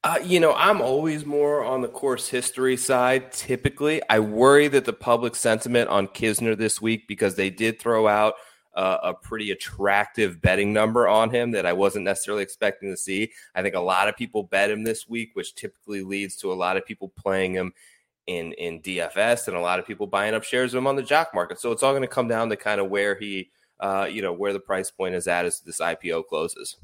[0.03, 3.31] Uh, you know, I'm always more on the course history side.
[3.31, 8.07] Typically, I worry that the public sentiment on Kisner this week because they did throw
[8.07, 8.33] out
[8.75, 13.31] uh, a pretty attractive betting number on him that I wasn't necessarily expecting to see.
[13.53, 16.55] I think a lot of people bet him this week, which typically leads to a
[16.55, 17.71] lot of people playing him
[18.25, 21.03] in in DFS and a lot of people buying up shares of him on the
[21.03, 21.59] jock market.
[21.59, 24.33] So it's all going to come down to kind of where he, uh, you know,
[24.33, 26.77] where the price point is at as this IPO closes.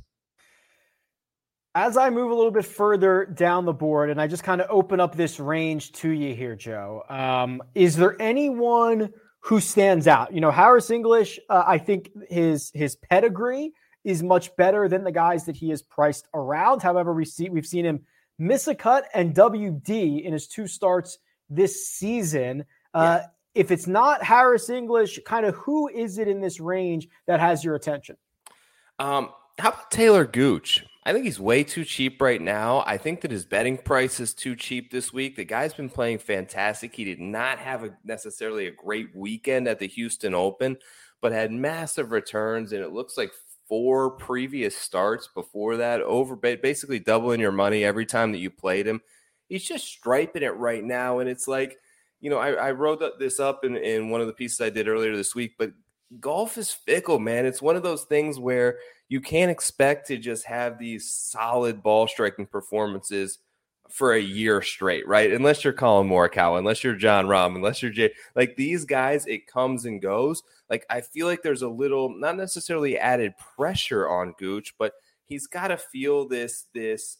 [1.77, 4.67] As I move a little bit further down the board and I just kind of
[4.69, 9.13] open up this range to you here, Joe, um, is there anyone–
[9.47, 10.33] who stands out.
[10.33, 13.71] You know, Harris English, uh, I think his his pedigree
[14.03, 16.81] is much better than the guys that he has priced around.
[16.81, 18.01] However, we see we've seen him
[18.37, 21.17] miss a cut and WD in his two starts
[21.49, 22.65] this season.
[22.93, 23.27] Uh, yeah.
[23.55, 27.63] If it's not Harris English, kind of who is it in this range that has
[27.63, 28.17] your attention?
[28.99, 30.85] Um, how about Taylor Gooch?
[31.07, 32.83] I think he's way too cheap right now.
[32.85, 35.37] I think that his betting price is too cheap this week.
[35.37, 36.93] The guy's been playing fantastic.
[36.93, 40.75] He did not have a, necessarily a great weekend at the Houston Open,
[41.21, 42.73] but had massive returns.
[42.73, 43.31] And it looks like
[43.69, 48.85] four previous starts before that, over basically doubling your money every time that you played
[48.85, 48.99] him.
[49.47, 51.19] He's just striping it right now.
[51.19, 51.77] And it's like,
[52.19, 54.89] you know, I, I wrote this up in, in one of the pieces I did
[54.89, 55.71] earlier this week, but
[56.19, 57.45] golf is fickle, man.
[57.45, 58.77] It's one of those things where
[59.09, 63.39] you can't expect to just have these solid ball striking performances
[63.89, 65.31] for a year straight, right?
[65.31, 69.47] Unless you're Collin Morikawa, unless you're Jon Rahm, unless you're Jay, like these guys, it
[69.47, 70.43] comes and goes.
[70.69, 74.93] Like I feel like there's a little, not necessarily added pressure on Gooch, but
[75.23, 77.17] he's got to feel this, this,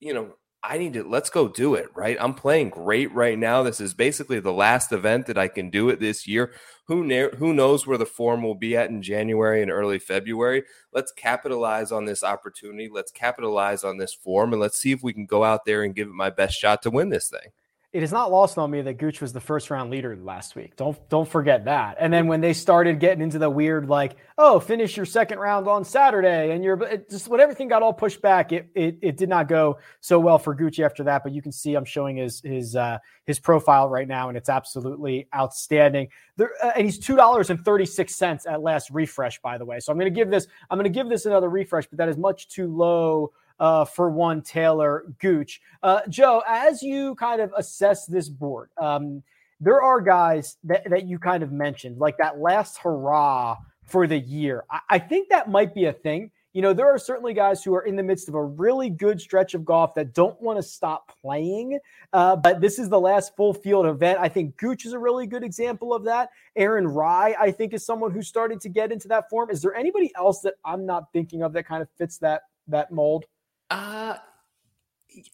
[0.00, 2.16] you know, I need to let's go do it, right?
[2.20, 3.64] I'm playing great right now.
[3.64, 6.52] This is basically the last event that I can do it this year.
[6.86, 10.62] Who ne- who knows where the form will be at in January and early February?
[10.92, 12.88] Let's capitalize on this opportunity.
[12.88, 15.96] Let's capitalize on this form and let's see if we can go out there and
[15.96, 17.50] give it my best shot to win this thing
[17.92, 20.76] it is not lost on me that Gooch was the first round leader last week.
[20.76, 21.98] Don't don't forget that.
[22.00, 25.68] And then when they started getting into the weird like, oh, finish your second round
[25.68, 26.78] on Saturday, and you're
[27.10, 30.38] just when everything got all pushed back, it, it it did not go so well
[30.38, 31.22] for Gucci after that.
[31.22, 34.48] But you can see I'm showing his his uh, his profile right now, and it's
[34.48, 36.08] absolutely outstanding.
[36.36, 39.66] There, uh, and he's two dollars and thirty six cents at last refresh, by the
[39.66, 39.80] way.
[39.80, 42.08] So I'm going to give this I'm going to give this another refresh, but that
[42.08, 45.60] is much too low uh, for one Taylor Gooch.
[45.84, 49.22] Uh, Joe, as you kind of assess this board, um,
[49.60, 54.18] there are guys that, that you kind of mentioned, like that last hurrah for the
[54.18, 54.64] year.
[54.68, 56.32] I, I think that might be a thing.
[56.54, 59.20] You know, there are certainly guys who are in the midst of a really good
[59.20, 61.78] stretch of golf that don't want to stop playing.
[62.12, 64.18] Uh, but this is the last full field event.
[64.20, 66.30] I think Gooch is a really good example of that.
[66.56, 69.50] Aaron Rai, I think, is someone who's starting to get into that form.
[69.50, 72.90] Is there anybody else that I'm not thinking of that kind of fits that that
[72.90, 73.24] mold?
[73.72, 74.16] Uh,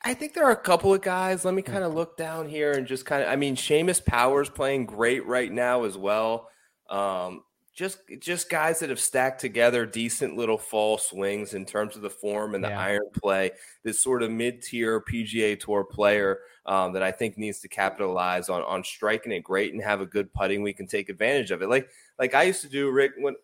[0.05, 1.45] I think there are a couple of guys.
[1.45, 3.29] Let me kind of look down here and just kind of.
[3.29, 6.49] I mean, Seamus Power's playing great right now as well.
[6.89, 7.43] Um,
[7.79, 12.11] just just guys that have stacked together decent little fall swings in terms of the
[12.11, 12.81] form and the yeah.
[12.81, 13.53] iron play.
[13.85, 18.49] This sort of mid tier PGA Tour player um, that I think needs to capitalize
[18.49, 20.63] on on striking it great and have a good putting.
[20.63, 21.69] We can take advantage of it.
[21.69, 23.13] Like like I used to do, Rick.
[23.19, 23.37] When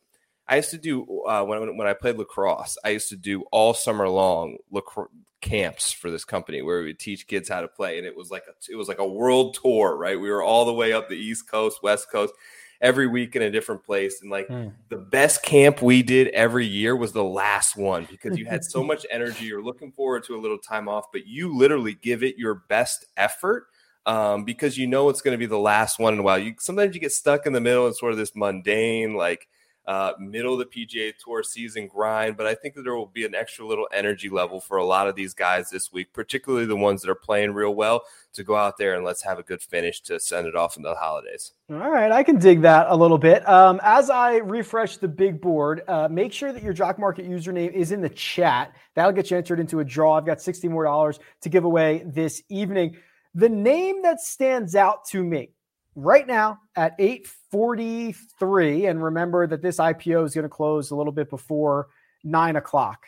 [0.47, 2.77] I used to do uh, when when I played lacrosse.
[2.85, 5.09] I used to do all summer long lacrosse
[5.41, 8.31] camps for this company where we would teach kids how to play, and it was
[8.31, 10.19] like a it was like a world tour, right?
[10.19, 12.35] We were all the way up the East Coast, West Coast,
[12.81, 14.73] every week in a different place, and like mm.
[14.89, 18.83] the best camp we did every year was the last one because you had so
[18.91, 19.47] much energy.
[19.47, 23.07] You're looking forward to a little time off, but you literally give it your best
[23.17, 23.67] effort
[24.07, 26.39] um, because you know it's going to be the last one in a while.
[26.39, 29.49] You sometimes you get stuck in the middle and sort of this mundane like
[29.87, 32.37] uh, middle of the PGA Tour season grind.
[32.37, 35.09] But I think that there will be an extra little energy level for a lot
[35.09, 38.57] of these guys this week, particularly the ones that are playing real well, to go
[38.57, 41.53] out there and let's have a good finish to send it off in the holidays.
[41.71, 43.47] All right, I can dig that a little bit.
[43.49, 47.73] Um, as I refresh the big board, uh, make sure that your Jock Market username
[47.73, 48.75] is in the chat.
[48.95, 50.15] That'll get you entered into a draw.
[50.15, 52.97] I've got 60 more dollars to give away this evening.
[53.35, 55.51] The name that stands out to me
[55.97, 61.13] right now at 843 and remember that this ipo is going to close a little
[61.13, 61.89] bit before
[62.25, 63.07] 9 o'clock.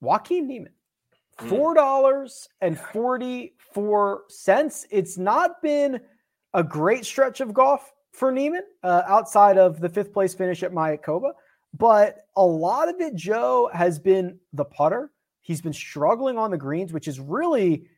[0.00, 0.72] Joaquin niemann
[1.38, 1.48] hmm.
[1.48, 4.86] four dollars and 44 cents.
[4.90, 6.00] It's not been
[6.54, 10.72] a great stretch of golf for niemann uh, outside of the fifth place finish at
[10.72, 11.32] mayakoba
[11.76, 15.10] but a lot of it joe has been the putter.
[15.42, 17.88] He's been struggling on the greens which is really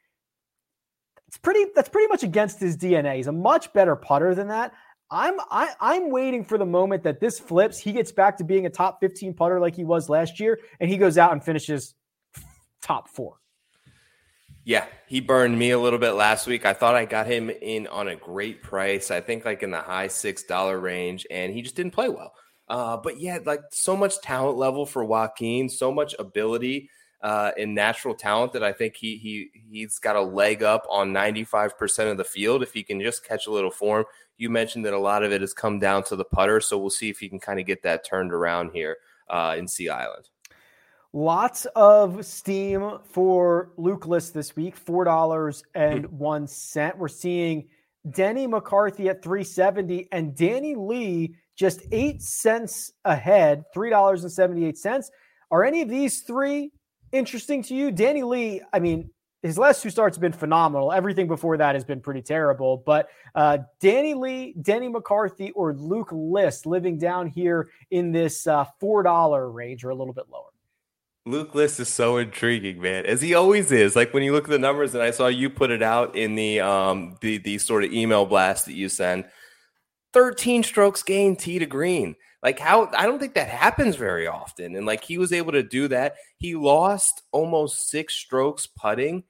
[1.30, 3.14] it's pretty that's pretty much against his DNA.
[3.14, 4.72] He's a much better putter than that.
[5.12, 7.78] I'm I, I'm waiting for the moment that this flips.
[7.78, 10.90] He gets back to being a top 15 putter like he was last year, and
[10.90, 11.94] he goes out and finishes
[12.82, 13.36] top four.
[14.64, 16.66] Yeah, he burned me a little bit last week.
[16.66, 19.12] I thought I got him in on a great price.
[19.12, 22.32] I think like in the high six dollar range, and he just didn't play well.
[22.66, 26.90] Uh, but yeah, like so much talent level for Joaquin, so much ability
[27.22, 31.12] uh, in natural talent that I think he he he's got a leg up on
[31.12, 34.04] 95% of the field if he can just catch a little form.
[34.38, 36.90] You mentioned that a lot of it has come down to the putter, so we'll
[36.90, 38.96] see if he can kind of get that turned around here
[39.28, 40.30] uh, in Sea Island.
[41.12, 46.96] Lots of steam for Luke List this week, four dollars and one cent.
[46.96, 47.68] We're seeing
[48.08, 54.78] Denny McCarthy at 370 and Danny Lee just eight cents ahead, three dollars and 78
[54.78, 55.10] cents.
[55.50, 56.70] Are any of these three
[57.12, 57.90] interesting to you?
[57.90, 59.10] Danny Lee, I mean,
[59.42, 60.92] his last two starts have been phenomenal.
[60.92, 62.82] Everything before that has been pretty terrible.
[62.84, 68.66] But uh, Danny Lee, Denny McCarthy, or Luke List living down here in this uh,
[68.82, 70.50] $4 range or a little bit lower.
[71.26, 73.94] Luke List is so intriguing, man, as he always is.
[73.94, 76.34] Like when you look at the numbers, and I saw you put it out in
[76.34, 79.26] the um the the sort of email blast that you send.
[80.12, 82.16] 13 strokes gained tee to green.
[82.42, 84.74] Like how I don't think that happens very often.
[84.74, 86.16] And like he was able to do that.
[86.36, 89.24] He lost almost six strokes putting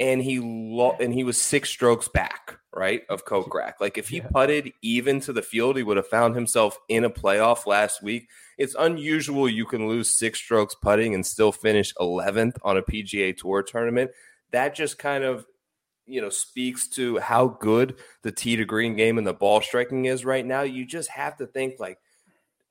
[0.00, 3.74] and he lo- and he was six strokes back, right, of Kokrak.
[3.80, 4.28] Like if he yeah.
[4.28, 8.28] putted even to the field, he would have found himself in a playoff last week.
[8.56, 13.36] It's unusual you can lose six strokes putting and still finish 11th on a PGA
[13.36, 14.12] Tour tournament.
[14.52, 15.44] That just kind of
[16.06, 20.04] you know speaks to how good the tee to green game and the ball striking
[20.04, 20.62] is right now.
[20.62, 21.98] You just have to think like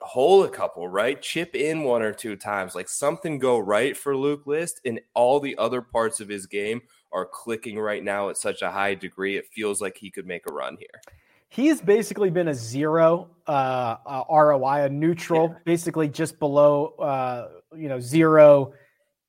[0.01, 1.21] hole a couple, right?
[1.21, 5.39] Chip in one or two times, like something go right for Luke List, and all
[5.39, 6.81] the other parts of his game
[7.12, 9.38] are clicking right now at such a high degree.
[9.38, 11.01] It feels like he could make a run here.
[11.49, 15.57] He's basically been a zero uh, uh, ROI, a neutral, yeah.
[15.63, 18.73] basically just below, uh, you know, zero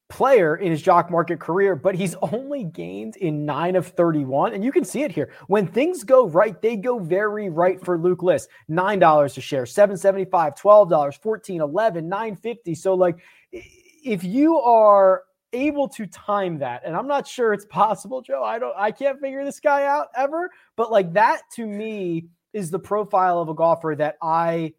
[0.08, 4.54] player in his jock market career, but he's only gained in nine of 31.
[4.54, 5.30] And you can see it here.
[5.48, 8.48] When things go right, they go very right for Luke List.
[8.70, 13.18] $9 a share, 775 $12, 14 11 950 So, like,
[13.52, 18.42] if you are able to time that, and I'm not sure it's possible, Joe.
[18.42, 22.70] I don't, I can't figure this guy out ever, but like that to me is
[22.70, 24.72] the profile of a golfer that I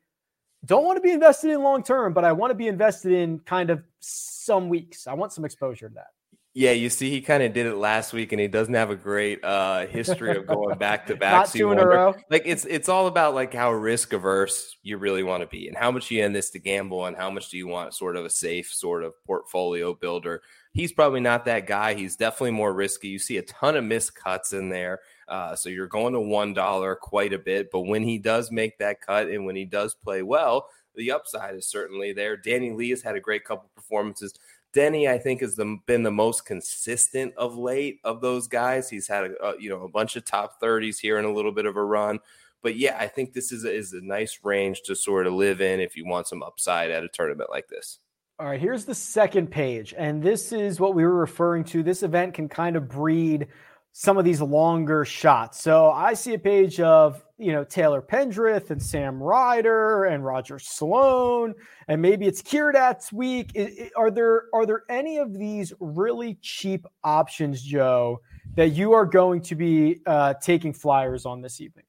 [0.65, 3.39] don't want to be invested in long term, but I want to be invested in
[3.39, 5.07] kind of some weeks.
[5.07, 6.07] I want some exposure to that.
[6.55, 8.95] Yeah, you see, he kind of did it last week, and he doesn't have a
[8.95, 11.31] great uh, history of going back to back.
[11.31, 12.15] Not two in a row.
[12.29, 15.77] Like it's it's all about like how risk averse you really want to be, and
[15.77, 18.25] how much you in this to gamble, and how much do you want sort of
[18.25, 20.41] a safe sort of portfolio builder.
[20.73, 21.93] He's probably not that guy.
[21.93, 23.09] He's definitely more risky.
[23.09, 24.99] You see a ton of missed cuts in there.
[25.29, 28.77] Uh, so you're going to one dollar quite a bit, but when he does make
[28.79, 32.35] that cut and when he does play well, the upside is certainly there.
[32.35, 34.33] Danny Lee has had a great couple performances.
[34.73, 38.89] Denny, I think, has the, been the most consistent of late of those guys.
[38.89, 41.51] He's had a, a, you know a bunch of top thirties here and a little
[41.51, 42.19] bit of a run.
[42.61, 45.61] But yeah, I think this is a, is a nice range to sort of live
[45.61, 47.99] in if you want some upside at a tournament like this.
[48.37, 51.83] All right, here's the second page, and this is what we were referring to.
[51.83, 53.47] This event can kind of breed
[53.99, 55.61] some of these longer shots.
[55.61, 60.57] So I see a page of, you know, Taylor Pendrith and Sam Ryder and Roger
[60.57, 61.53] Sloan,
[61.89, 63.51] and maybe it's Kiradech's week.
[63.97, 68.21] are there are there any of these really cheap options, Joe,
[68.55, 71.83] that you are going to be uh, taking flyers on this evening?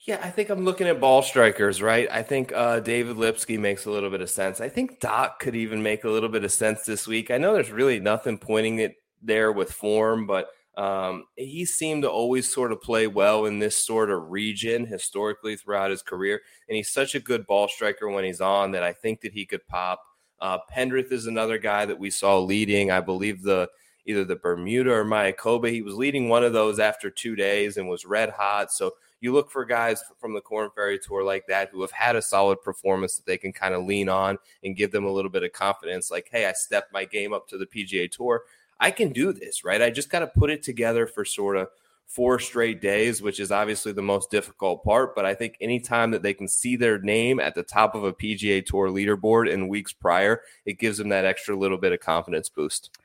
[0.00, 2.06] Yeah, I think I'm looking at ball strikers, right?
[2.10, 4.60] I think uh, David Lipsky makes a little bit of sense.
[4.60, 7.30] I think Doc could even make a little bit of sense this week.
[7.30, 12.10] I know there's really nothing pointing it there with form, but um, he seemed to
[12.10, 16.42] always sort of play well in this sort of region historically throughout his career.
[16.68, 19.46] And he's such a good ball striker when he's on that I think that he
[19.46, 20.02] could pop.
[20.38, 23.70] Uh, Pendrith is another guy that we saw leading, I believe, the
[24.04, 25.70] either the Bermuda or Mayakoba.
[25.70, 28.70] He was leading one of those after two days and was red hot.
[28.70, 32.16] So you look for guys from the Korn Ferry Tour like that who have had
[32.16, 35.30] a solid performance that they can kind of lean on and give them a little
[35.30, 36.10] bit of confidence.
[36.10, 38.42] Like, hey, I stepped my game up to the PGA Tour.
[38.78, 39.80] I can do this, right?
[39.80, 41.68] I just got to put it together for sort of
[42.06, 45.14] four straight days, which is obviously the most difficult part.
[45.14, 48.12] But I think anytime that they can see their name at the top of a
[48.12, 52.48] PGA Tour leaderboard in weeks prior, it gives them that extra little bit of confidence
[52.48, 52.96] boost.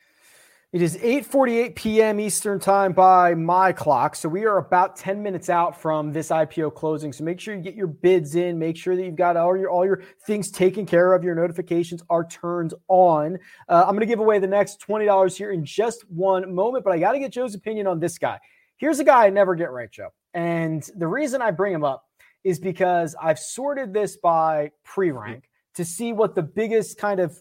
[0.73, 2.17] It is 8:48 p.m.
[2.21, 4.15] Eastern Time by my clock.
[4.15, 7.11] So we are about 10 minutes out from this IPO closing.
[7.11, 9.69] So make sure you get your bids in, make sure that you've got all your
[9.69, 13.37] all your things taken care of, your notifications are turned on.
[13.67, 16.93] Uh, I'm going to give away the next $20 here in just one moment, but
[16.93, 18.39] I got to get Joe's opinion on this guy.
[18.77, 20.13] Here's a guy I never get right, Joe.
[20.33, 22.05] And the reason I bring him up
[22.45, 27.37] is because I've sorted this by pre-rank to see what the biggest kind of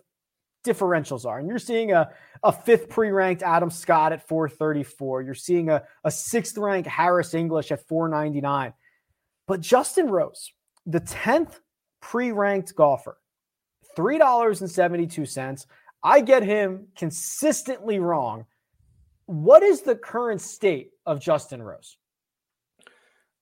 [0.64, 1.38] differentials are.
[1.38, 2.10] And you're seeing a,
[2.42, 5.22] a fifth pre ranked Adam Scott at 434.
[5.22, 8.72] You're seeing a, a sixth ranked Harris English at 499.
[9.46, 10.52] But Justin Rose,
[10.86, 11.60] the 10th
[12.00, 13.18] pre ranked golfer,
[13.96, 15.66] $3.72.
[16.02, 18.46] I get him consistently wrong.
[19.26, 21.96] What is the current state of Justin Rose?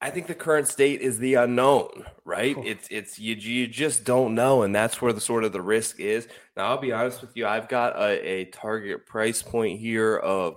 [0.00, 2.54] I think the current state is the unknown, right?
[2.54, 2.64] Cool.
[2.66, 5.98] It's it's you you just don't know, and that's where the sort of the risk
[5.98, 6.28] is.
[6.56, 10.56] Now, I'll be honest with you, I've got a, a target price point here of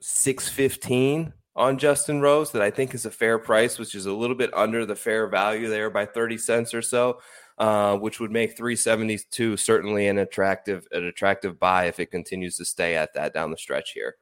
[0.00, 4.12] six fifteen on Justin Rose that I think is a fair price, which is a
[4.12, 7.20] little bit under the fair value there by thirty cents or so,
[7.58, 12.10] uh, which would make three seventy two certainly an attractive an attractive buy if it
[12.10, 14.16] continues to stay at that down the stretch here.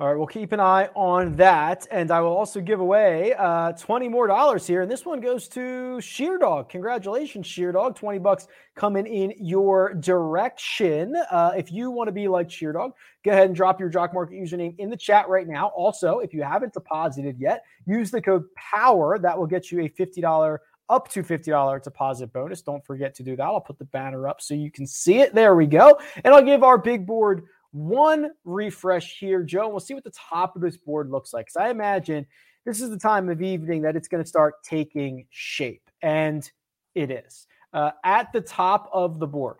[0.00, 1.86] All right, we'll keep an eye on that.
[1.90, 4.80] And I will also give away uh, 20 more dollars here.
[4.80, 6.70] And this one goes to Sheer Dog.
[6.70, 7.96] Congratulations, Sheer Dog.
[7.96, 11.14] 20 bucks coming in your direction.
[11.30, 12.92] Uh, if you want to be like Sheer Dog,
[13.26, 15.66] go ahead and drop your Jock Market username in the chat right now.
[15.76, 19.18] Also, if you haven't deposited yet, use the code POWER.
[19.18, 20.56] That will get you a $50
[20.88, 22.62] up to $50 deposit bonus.
[22.62, 23.44] Don't forget to do that.
[23.44, 25.34] I'll put the banner up so you can see it.
[25.34, 25.98] There we go.
[26.24, 29.64] And I'll give our big board one refresh here, Joe.
[29.64, 31.46] and We'll see what the top of this board looks like.
[31.46, 32.26] Because I imagine
[32.64, 35.88] this is the time of evening that it's going to start taking shape.
[36.02, 36.48] And
[36.94, 37.46] it is.
[37.72, 39.58] Uh, at the top of the board,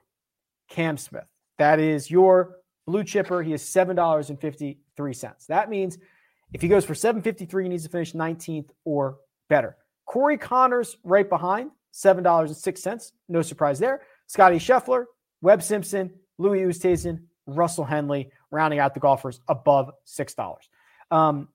[0.69, 1.27] Cam Smith.
[1.59, 2.57] That is your
[2.87, 3.43] blue chipper.
[3.43, 5.47] He is $7.53.
[5.47, 5.99] That means
[6.53, 9.77] if he goes for 753, he needs to finish 19th or better.
[10.07, 13.13] Corey Conners right behind, $7.06.
[13.29, 14.03] No surprise there.
[14.27, 15.05] Scotty Scheffler,
[15.41, 17.21] Webb Simpson, Louis Oosthuizen,
[17.55, 20.55] Russell Henley rounding out the golfers above $6.
[21.11, 21.49] Um,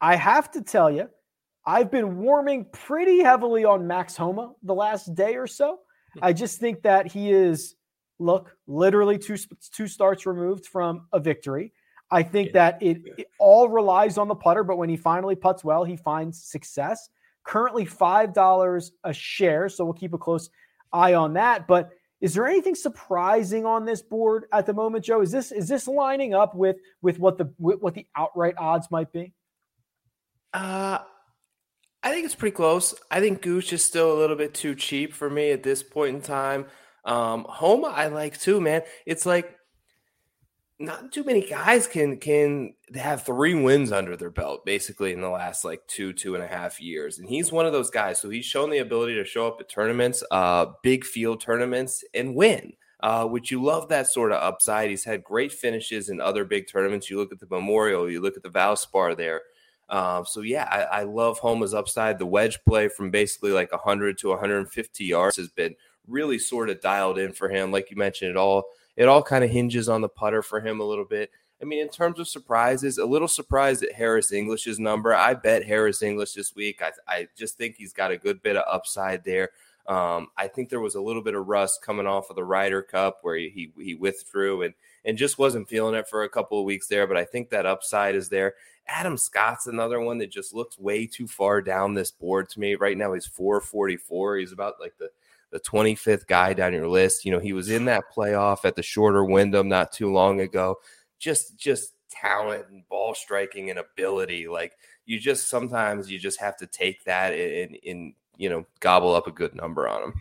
[0.00, 1.08] I have to tell you,
[1.64, 5.78] I've been warming pretty heavily on Max Homa the last day or so.
[6.14, 6.20] Hmm.
[6.22, 7.76] I just think that he is,
[8.18, 9.36] look, literally two
[9.72, 11.72] two starts removed from a victory.
[12.10, 12.52] I think yeah.
[12.52, 15.96] that it, it, all relies on the putter, but when he finally puts well, he
[15.96, 17.08] finds success.
[17.44, 20.50] Currently five dollars a share, so we'll keep a close
[20.92, 21.66] eye on that.
[21.66, 21.90] But
[22.22, 25.20] is there anything surprising on this board at the moment, Joe?
[25.20, 28.90] Is this is this lining up with with what the with what the outright odds
[28.90, 29.34] might be?
[30.54, 31.00] Uh
[32.04, 32.94] I think it's pretty close.
[33.10, 36.16] I think Gooch is still a little bit too cheap for me at this point
[36.16, 36.66] in time.
[37.04, 38.82] Um, Homa, I like too, man.
[39.06, 39.56] It's like
[40.82, 45.28] not too many guys can can have three wins under their belt basically in the
[45.28, 48.28] last like two two and a half years and he's one of those guys so
[48.28, 52.72] he's shown the ability to show up at tournaments uh big field tournaments and win
[53.02, 54.88] uh, which you love that sort of upside.
[54.88, 57.10] He's had great finishes in other big tournaments.
[57.10, 59.42] You look at the Memorial, you look at the Valspar there.
[59.88, 62.18] Uh, so yeah, I, I, love Homa's upside.
[62.18, 65.74] The wedge play from basically like 100 to 150 yards has been
[66.06, 67.70] really sort of dialed in for him.
[67.72, 70.80] Like you mentioned, it all it all kind of hinges on the putter for him
[70.80, 71.30] a little bit.
[71.60, 75.14] I mean, in terms of surprises, a little surprised at Harris English's number.
[75.14, 76.82] I bet Harris English this week.
[76.82, 79.50] I, I just think he's got a good bit of upside there.
[79.86, 82.82] Um, I think there was a little bit of rust coming off of the Ryder
[82.82, 84.74] Cup where he, he, he withdrew and
[85.04, 87.06] and just wasn't feeling it for a couple of weeks there.
[87.06, 88.54] But I think that upside is there.
[88.86, 92.74] Adam Scott's another one that just looks way too far down this board to me.
[92.74, 94.38] Right now he's 444.
[94.38, 95.10] He's about like the
[95.52, 97.24] the 25th guy down your list.
[97.24, 100.76] You know, he was in that playoff at the shorter Wyndham not too long ago.
[101.18, 104.48] Just just talent and ball striking and ability.
[104.48, 104.72] Like
[105.04, 109.26] you just sometimes you just have to take that and, and you know gobble up
[109.26, 110.14] a good number on him.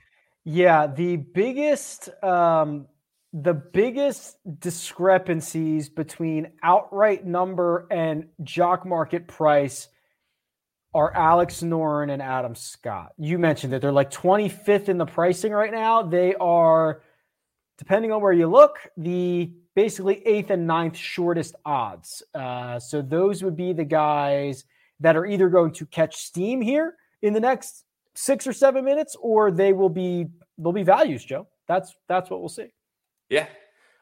[0.44, 2.88] Yeah, the biggest um
[3.34, 9.88] the biggest discrepancies between outright number and jock market price
[10.94, 13.14] are Alex Noren and Adam Scott.
[13.18, 16.02] You mentioned that they're like 25th in the pricing right now.
[16.02, 17.04] They are,
[17.78, 22.22] depending on where you look, the basically eighth and ninth shortest odds.
[22.34, 24.66] Uh, so those would be the guys
[25.00, 27.86] that are either going to catch steam here in the next
[28.16, 30.28] six or seven minutes, or they will be
[30.58, 31.48] they'll be values, Joe.
[31.68, 32.68] That's that's what we'll see.
[33.30, 33.48] Yeah,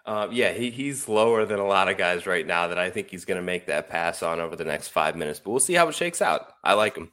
[0.06, 3.10] uh, yeah, he, he's lower than a lot of guys right now that I think
[3.10, 5.40] he's going to make that pass on over the next five minutes.
[5.40, 6.54] But we'll see how it shakes out.
[6.64, 7.12] I like him.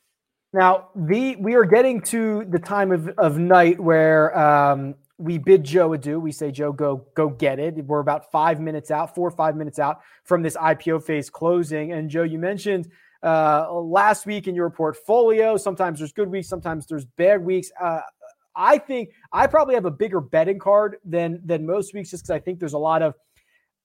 [0.53, 5.65] Now, the we are getting to the time of, of night where um, we bid
[5.65, 6.21] Joe adieu.
[6.21, 7.75] We say, Joe, go go get it.
[7.85, 11.93] We're about five minutes out, four or five minutes out from this IPO phase closing.
[11.93, 12.89] And Joe, you mentioned
[13.23, 15.57] uh, last week in your portfolio.
[15.57, 17.71] Sometimes there's good weeks, sometimes there's bad weeks.
[17.81, 18.01] Uh,
[18.57, 22.35] I think I probably have a bigger betting card than than most weeks, just because
[22.35, 23.15] I think there's a lot of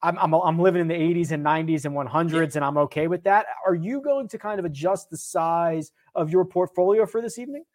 [0.04, 2.50] I'm, I'm, I'm living in the 80s and 90s and 100s, yeah.
[2.56, 3.46] and I'm okay with that.
[3.66, 7.66] Are you going to kind of adjust the size of your portfolio for this evening?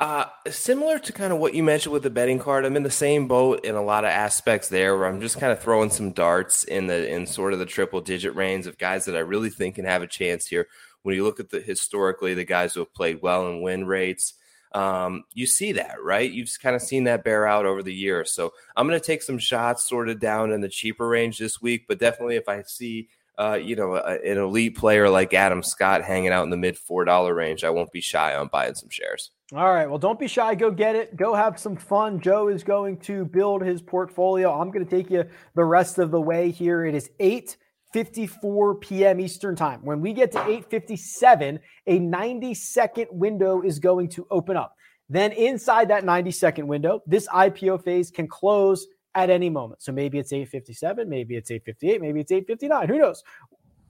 [0.00, 2.90] Uh, similar to kind of what you mentioned with the betting card, I'm in the
[2.90, 6.10] same boat in a lot of aspects there, where I'm just kind of throwing some
[6.10, 9.50] darts in the in sort of the triple digit range of guys that I really
[9.50, 10.66] think can have a chance here.
[11.02, 14.34] When you look at the historically, the guys who have played well and win rates,
[14.74, 16.30] um, you see that, right?
[16.30, 18.32] You've kind of seen that bear out over the years.
[18.32, 21.62] So I'm going to take some shots sort of down in the cheaper range this
[21.62, 23.08] week, but definitely if I see,
[23.38, 26.76] uh, you know, a, an elite player like Adam Scott hanging out in the mid
[26.76, 29.30] four dollar range, I won't be shy on buying some shares.
[29.54, 29.88] All right.
[29.88, 30.56] Well, don't be shy.
[30.56, 31.16] Go get it.
[31.16, 32.18] Go have some fun.
[32.20, 34.60] Joe is going to build his portfolio.
[34.60, 36.84] I'm going to take you the rest of the way here.
[36.84, 37.56] It is eight
[37.94, 39.20] 54 p.m.
[39.20, 39.78] Eastern Time.
[39.84, 44.74] When we get to 8:57, a 90-second window is going to open up.
[45.08, 49.80] Then inside that 90-second window, this IPO phase can close at any moment.
[49.80, 52.88] So maybe it's 8:57, maybe it's 8:58, maybe it's 8:59.
[52.88, 53.22] Who knows?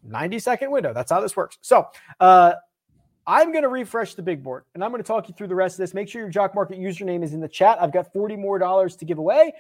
[0.03, 0.93] 90 second window.
[0.93, 1.57] That's how this works.
[1.63, 1.87] So,
[2.21, 2.53] uh,
[3.27, 5.55] I'm going to refresh the big board and I'm going to talk you through the
[5.55, 5.95] rest of this.
[5.95, 7.79] Make sure your Jock Market username is in the chat.
[7.81, 9.55] I've got 40 more dollars to give away.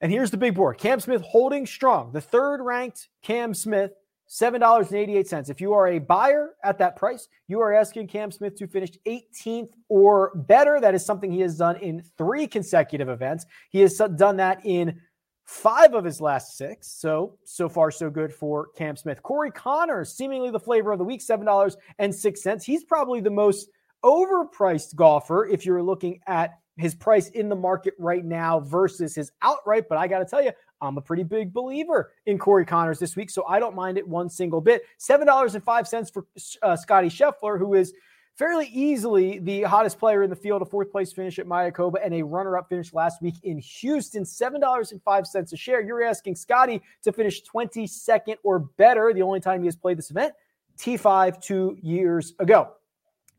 [0.00, 2.12] And here's the big board Cam Smith holding strong.
[2.12, 3.92] The third ranked Cam Smith,
[4.28, 5.50] $7.88.
[5.50, 8.90] If you are a buyer at that price, you are asking Cam Smith to finish
[9.06, 10.80] 18th or better.
[10.80, 13.46] That is something he has done in three consecutive events.
[13.70, 15.00] He has done that in
[15.44, 16.92] five of his last six.
[16.92, 19.22] So, so far, so good for Cam Smith.
[19.22, 22.62] Corey Conners, seemingly the flavor of the week, $7.06.
[22.62, 23.70] He's probably the most
[24.04, 29.32] overpriced golfer if you're looking at his price in the market right now versus his
[29.42, 29.88] outright.
[29.88, 33.16] But I got to tell you, I'm a pretty big believer in Corey Conners this
[33.16, 34.82] week, so I don't mind it one single bit.
[35.00, 36.26] $7.05 for
[36.62, 37.92] uh, Scotty Scheffler, who is
[38.36, 42.14] fairly easily the hottest player in the field, a fourth place finish at Mayakoba and
[42.14, 45.80] a runner up finish last week in Houston, $7.05 a share.
[45.80, 50.10] You're asking Scotty to finish 22nd or better, the only time he has played this
[50.10, 50.32] event,
[50.78, 52.70] T5 two years ago.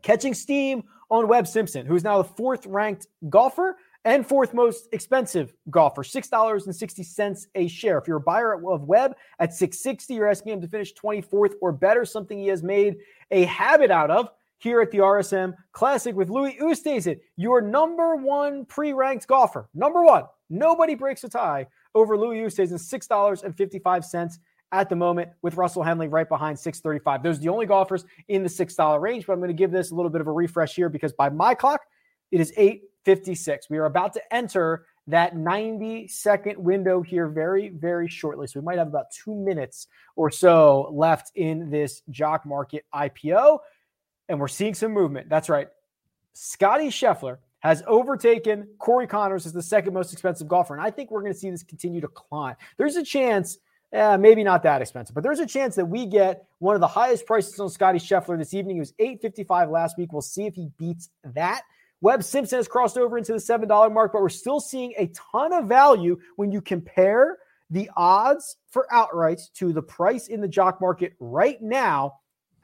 [0.02, 4.88] Catching steam on Webb Simpson, who is now the fourth ranked golfer and fourth most
[4.94, 7.98] expensive golfer, $6.60 a share.
[7.98, 11.72] If you're a buyer of Webb at 660, you're asking him to finish 24th or
[11.72, 12.98] better, something he has made
[13.32, 14.30] a habit out of
[14.60, 19.70] here at the RSM Classic with Louis Oosthuizen, your number one pre-ranked golfer.
[19.74, 20.24] Number one.
[20.50, 24.40] Nobody breaks a tie over Louis Oosthuizen, $6.55
[24.72, 27.24] at the moment with Russell Henley right behind 635.
[27.24, 29.92] Those are the only golfers in the $6 range, but I'm going to give this
[29.92, 31.82] a little bit of a refresh here because by my clock,
[32.32, 33.70] it is 856.
[33.70, 38.46] We are about to enter that 90 second window here very, very shortly.
[38.46, 43.60] So we might have about two minutes or so left in this jock market IPO
[44.30, 45.28] and we're seeing some movement.
[45.28, 45.68] That's right.
[46.34, 50.74] Scotty Scheffler has overtaken Corey Conners as the second most expensive golfer.
[50.74, 52.56] And I think we're going to see this continue to climb.
[52.78, 53.58] There's a chance,
[53.92, 56.88] eh, maybe not that expensive, but there's a chance that we get one of the
[56.88, 58.76] highest prices on Scotty Scheffler this evening.
[58.76, 60.12] He was 855 last week.
[60.12, 61.62] We'll see if he beats that.
[62.02, 65.52] Webb Simpson has crossed over into the $7 mark, but we're still seeing a ton
[65.52, 67.38] of value when you compare
[67.70, 72.14] the odds for outrights to the price in the jock market right now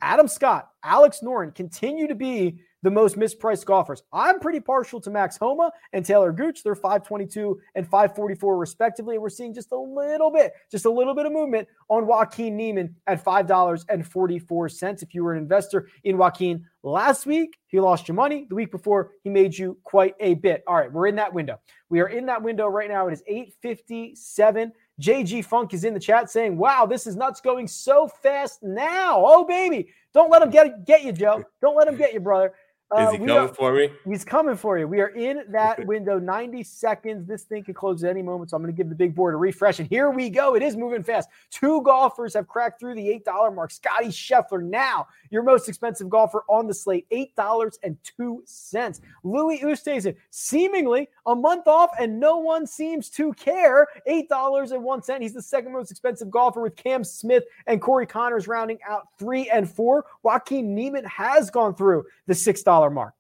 [0.02, 4.04] Adam Scott, Alex Noren continue to be the most mispriced golfers.
[4.14, 6.62] I'm pretty partial to Max Homa and Taylor Gooch.
[6.62, 9.16] They're 522 and 544 respectively.
[9.16, 12.56] And we're seeing just a little bit, just a little bit of movement on Joaquin
[12.56, 15.02] Niemann at $5.44.
[15.02, 18.46] If you were an investor in Joaquin last week, he lost your money.
[18.50, 20.64] The week before, he made you quite a bit.
[20.68, 21.60] All right, we're in that window.
[21.90, 23.08] We are in that window right now.
[23.08, 24.72] It is 857.
[25.02, 29.22] JG Funk is in the chat saying, Wow, this is nuts going so fast now.
[29.26, 29.90] Oh, baby.
[30.14, 31.44] Don't let him get, get you, Joe.
[31.62, 32.54] Don't let him get you, brother.
[32.92, 33.90] Uh, Is he coming are, for me?
[34.06, 34.88] He's coming for you.
[34.88, 37.28] We are in that window, 90 seconds.
[37.28, 38.52] This thing can close at any moment.
[38.52, 39.80] So I'm going to give the big board a refresh.
[39.80, 40.56] And here we go.
[40.56, 41.30] It is moving fast.
[41.50, 43.72] Two golfers have cracked through the $8 mark.
[43.72, 49.02] Scotty Scheffler, now your most expensive golfer on the slate, $8.02.
[49.24, 53.88] Louis Oosthuizen, seemingly a month off, and no one seems to care.
[54.08, 55.22] $8.01.
[55.22, 59.50] He's the second most expensive golfer with Cam Smith and Corey Conners rounding out three
[59.50, 60.06] and four.
[60.22, 63.14] Joaquin Niemann has gone through the $6 mark.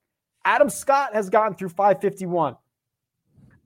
[0.45, 2.55] Adam Scott has gotten through 551.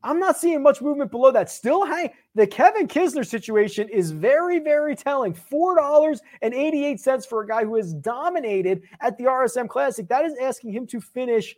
[0.02, 1.50] I'm not seeing much movement below that.
[1.50, 5.34] Still, hey, the Kevin Kisner situation is very, very telling.
[5.34, 10.08] $4.88 for a guy who has dominated at the RSM Classic.
[10.08, 11.54] That is asking him to finish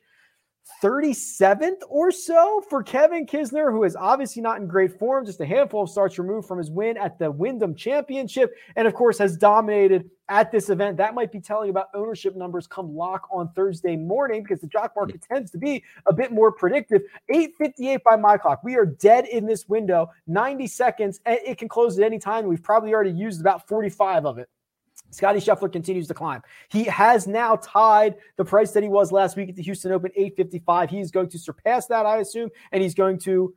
[0.81, 5.45] 37th or so for Kevin Kisner, who is obviously not in great form, just a
[5.45, 9.37] handful of starts removed from his win at the Wyndham Championship, and of course has
[9.37, 10.97] dominated at this event.
[10.97, 14.93] That might be telling about ownership numbers come lock on Thursday morning because the jock
[14.95, 15.27] market mm.
[15.27, 17.03] tends to be a bit more predictive.
[17.29, 18.63] 858 by my clock.
[18.63, 22.47] We are dead in this window, 90 seconds, and it can close at any time.
[22.47, 24.49] We've probably already used about 45 of it.
[25.11, 26.41] Scotty Scheffler continues to climb.
[26.69, 30.11] He has now tied the price that he was last week at the Houston Open,
[30.15, 30.89] 855.
[30.89, 33.53] He's going to surpass that, I assume, and he's going to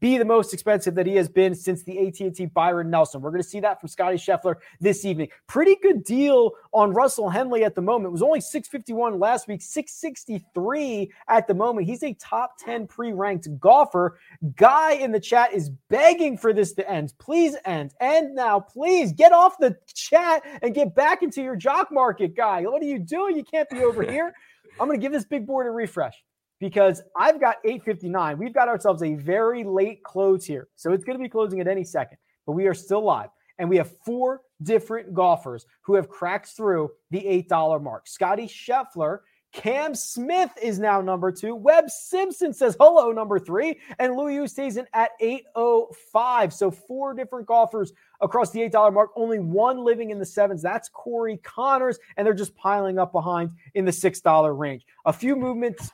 [0.00, 3.20] be the most expensive that he has been since the AT&T Byron Nelson.
[3.20, 5.28] We're going to see that from Scotty Scheffler this evening.
[5.46, 8.06] Pretty good deal on Russell Henley at the moment.
[8.06, 11.86] It was only 651 last week, 663 at the moment.
[11.86, 14.18] He's a top 10 pre-ranked golfer.
[14.56, 17.12] Guy in the chat is begging for this to end.
[17.18, 17.94] Please end.
[18.00, 18.60] End now.
[18.60, 22.62] Please get off the chat and get back into your jock market, guy.
[22.62, 23.36] What are you doing?
[23.36, 24.34] You can't be over here.
[24.80, 26.14] I'm going to give this big board a refresh
[26.60, 28.38] because I've got 859.
[28.38, 30.68] We've got ourselves a very late close here.
[30.76, 33.30] So it's going to be closing at any second, but we are still live.
[33.58, 38.08] And we have four different golfers who have cracked through the $8 mark.
[38.08, 39.20] Scotty Scheffler,
[39.54, 41.54] Cam Smith is now number two.
[41.54, 43.78] Webb Simpson says hello, number three.
[44.00, 46.52] And Louis Oosthuizen at 805.
[46.52, 50.60] So four different golfers across the $8 mark, only one living in the sevens.
[50.60, 51.98] That's Corey Conners.
[52.16, 54.84] And they're just piling up behind in the $6 range.
[55.06, 55.92] A few movements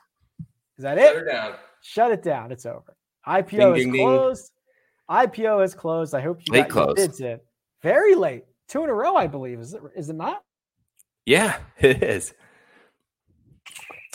[0.81, 1.25] is that Shut it?
[1.25, 1.53] down.
[1.81, 2.51] Shut it down.
[2.51, 2.95] It's over.
[3.27, 4.51] IPO ding, is ding, closed.
[5.09, 5.17] Ding.
[5.17, 6.15] IPO is closed.
[6.15, 7.39] I hope you late got bids in.
[7.83, 8.45] Very late.
[8.67, 9.59] Two in a row, I believe.
[9.59, 10.41] Is it is it not?
[11.27, 12.33] Yeah, it is.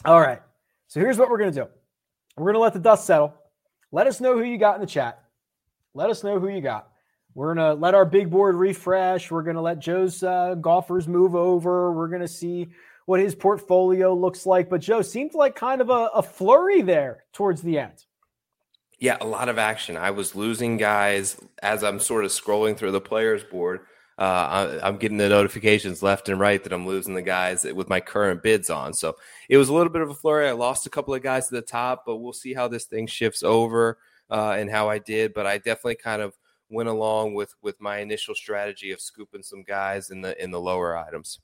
[0.05, 0.41] All right.
[0.89, 1.67] So here's what we're gonna do.
[2.37, 3.33] We're gonna let the dust settle.
[3.93, 5.23] Let us know who you got in the chat.
[5.95, 6.89] Let us know who you got.
[7.35, 9.31] We're gonna let our big board refresh.
[9.31, 11.93] We're gonna let Joe's uh, golfers move over.
[11.93, 12.69] We're gonna see
[13.07, 14.69] what his portfolio looks like.
[14.69, 18.05] But Joe seemed like kind of a, a flurry there towards the end.
[18.99, 19.97] Yeah, a lot of action.
[19.97, 23.81] I was losing guys as I'm sort of scrolling through the players board.
[24.19, 27.91] uh, I, am getting the notifications left and right that I'm losing the guys with
[27.91, 28.95] my current bids on.
[28.95, 29.17] So
[29.51, 30.49] it was a little bit of a flurry.
[30.49, 33.07] I lost a couple of guys at the top, but we'll see how this thing
[33.07, 33.99] shifts over
[34.31, 35.35] uh, and how I did.
[35.35, 36.35] But I definitely kind of
[36.71, 40.61] went along with with my initial strategy of scooping some guys in the in the
[40.61, 41.39] lower items.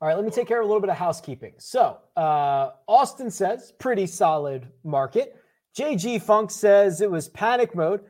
[0.00, 1.54] All right, let me take care of a little bit of housekeeping.
[1.58, 5.36] So, uh, Austin says pretty solid market.
[5.76, 8.00] JG Funk says it was panic mode.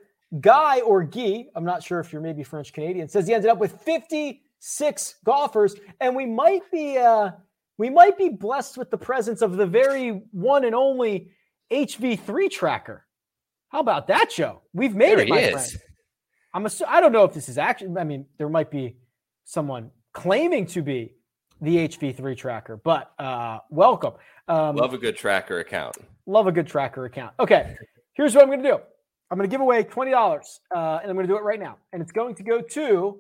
[0.40, 3.58] Guy or Guy, I'm not sure if you're maybe French Canadian, says he ended up
[3.58, 7.30] with 56 golfers, and we might be uh,
[7.78, 11.30] we might be blessed with the presence of the very one and only
[11.72, 13.06] HV3 tracker.
[13.68, 14.62] How about that, Joe?
[14.72, 15.52] We've made there it, my is.
[15.52, 15.82] friend.
[16.54, 17.96] I'm assu- I don't know if this is actually.
[17.98, 18.96] I mean, there might be
[19.44, 21.14] someone claiming to be
[21.60, 24.14] the HV3 tracker, but uh, welcome.
[24.48, 25.96] Um, love a good tracker account.
[26.26, 27.34] Love a good tracker account.
[27.38, 27.76] Okay,
[28.14, 28.78] here's what I'm going to do.
[29.30, 31.78] I'm going to give away $20 uh, and I'm going to do it right now.
[31.92, 33.18] And it's going to go to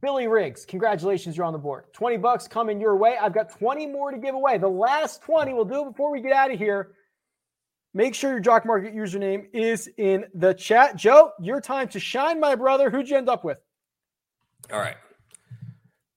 [0.00, 0.64] Billy Riggs.
[0.66, 1.84] Congratulations, you're on the board.
[1.92, 3.16] 20 bucks coming your way.
[3.20, 4.58] I've got 20 more to give away.
[4.58, 6.92] The last 20, we'll do it before we get out of here.
[7.94, 10.96] Make sure your Jock Market username is in the chat.
[10.96, 12.90] Joe, your time to shine, my brother.
[12.90, 13.58] Who'd you end up with?
[14.72, 14.96] All right.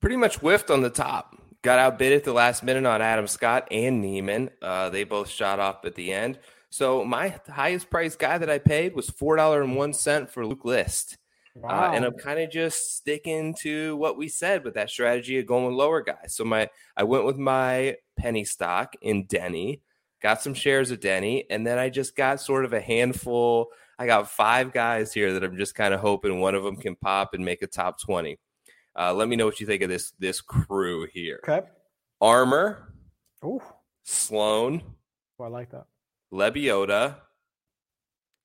[0.05, 1.35] Pretty much whiffed on the top.
[1.63, 4.51] Got outbid at the last minute on Adam Scott and Niemann.
[4.61, 6.37] Uh, they both shot off at the end.
[6.69, 10.45] So my highest price guy that I paid was four dollar and one cent for
[10.45, 11.17] Luke List.
[11.55, 11.69] Wow.
[11.89, 15.47] Uh, and I'm kind of just sticking to what we said with that strategy of
[15.47, 16.35] going lower guys.
[16.35, 19.81] So my I went with my penny stock in Denny,
[20.21, 23.69] got some shares of Denny, and then I just got sort of a handful.
[23.97, 26.95] I got five guys here that I'm just kind of hoping one of them can
[26.95, 28.37] pop and make a top 20.
[28.97, 31.39] Uh, let me know what you think of this this crew here.
[31.47, 31.65] Okay.
[32.21, 32.93] Armour.
[33.43, 33.61] Ooh.
[34.03, 34.81] Sloan.
[35.39, 35.85] Oh, I like that.
[36.33, 37.15] Lebioda.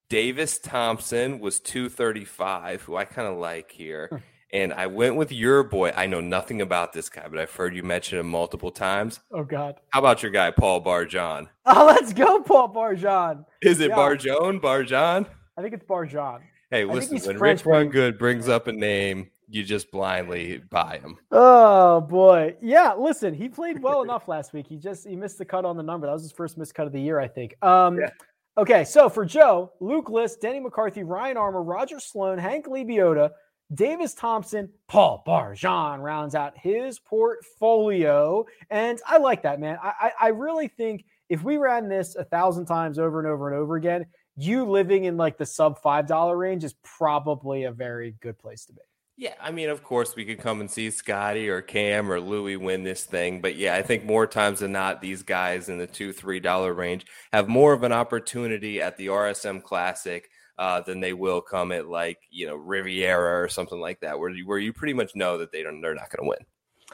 [0.09, 4.23] Davis Thompson was 235, who I kind of like here.
[4.53, 5.93] and I went with your boy.
[5.95, 9.21] I know nothing about this guy, but I've heard you mention him multiple times.
[9.33, 9.77] Oh God!
[9.91, 11.49] How about your guy Paul Barjon?
[11.73, 13.45] Oh, let's go, Paul Barjon.
[13.63, 13.97] Is it yeah.
[13.97, 14.61] Barjon?
[14.61, 15.27] Barjon?
[15.57, 16.41] I think it's Barjon.
[16.73, 20.99] Hey, listen, when French Rich Run Good brings up a name, you just blindly buy
[20.99, 21.19] him.
[21.31, 22.95] Oh boy, yeah.
[22.95, 24.67] Listen, he played well enough last week.
[24.67, 26.07] He just he missed the cut on the number.
[26.07, 27.55] That was his first missed cut of the year, I think.
[27.63, 28.11] Um, yeah.
[28.57, 33.31] Okay, so for Joe, Luke List, Denny McCarthy, Ryan Armour, Roger Sloan, Hank Lebioda,
[33.73, 39.79] Davis Thompson, Paul Barjon rounds out his portfolio, and I like that man.
[39.83, 43.49] I, I, I really think if we ran this a thousand times over and over
[43.49, 47.73] and over again, you living in like the sub five dollar range is probably a
[47.73, 48.81] very good place to be.
[49.21, 52.57] Yeah, I mean, of course, we could come and see Scotty or Cam or Louie
[52.57, 55.87] win this thing, but yeah, I think more times than not, these guys in the
[55.87, 61.01] two, three dollar range have more of an opportunity at the RSM Classic uh, than
[61.01, 64.57] they will come at like you know Riviera or something like that, where you, where
[64.57, 66.47] you pretty much know that they don't they're not going to win.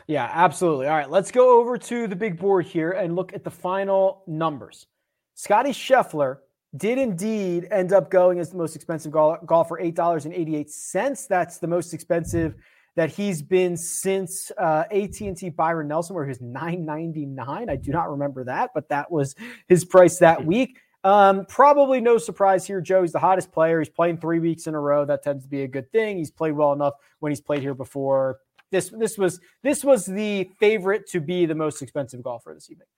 [0.08, 0.88] Yeah, absolutely.
[0.88, 4.24] All right, let's go over to the big board here and look at the final
[4.26, 4.88] numbers.
[5.36, 6.38] Scotty Scheffler
[6.76, 11.28] did indeed end up going as the most expensive golfer, $8.88.
[11.28, 12.54] That's the most expensive
[12.96, 17.70] that he's been since uh, AT&T Byron Nelson, where he was 9.99.
[17.70, 19.36] I do not remember that, but that was
[19.68, 20.46] his price that hmm.
[20.46, 20.78] week.
[21.04, 22.80] Um, probably no surprise here.
[22.80, 23.78] Joe, he's the hottest player.
[23.78, 25.04] He's playing three weeks in a row.
[25.04, 26.18] That tends to be a good thing.
[26.18, 28.38] He's played well enough when he's played here before.
[28.72, 32.88] This this was this was the favorite to be the most expensive golfer this evening.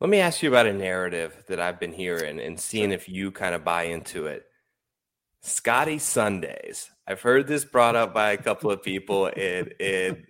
[0.00, 3.32] Let me ask you about a narrative that I've been hearing and seeing if you
[3.32, 4.44] kind of buy into it.
[5.42, 6.88] Scotty Sundays.
[7.06, 10.24] I've heard this brought up by a couple of people, and, and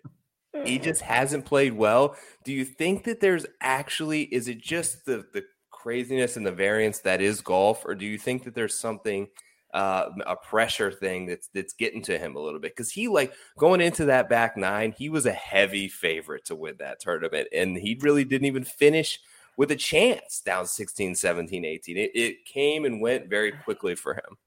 [0.64, 2.16] he just hasn't played well.
[2.44, 7.00] Do you think that there's actually is it just the the craziness and the variance
[7.00, 9.28] that is golf, or do you think that there's something
[9.74, 13.34] uh, a pressure thing that's that's getting to him a little bit because he like
[13.58, 17.76] going into that back nine, he was a heavy favorite to win that tournament, and
[17.76, 19.20] he really didn't even finish
[19.58, 21.96] with a chance down 16, 17, 18.
[21.98, 24.38] It, it came and went very quickly for him.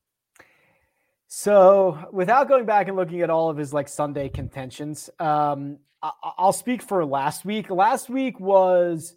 [1.27, 6.11] So, without going back and looking at all of his like Sunday contentions, um, I-
[6.39, 7.69] will speak for last week.
[7.69, 9.15] Last week was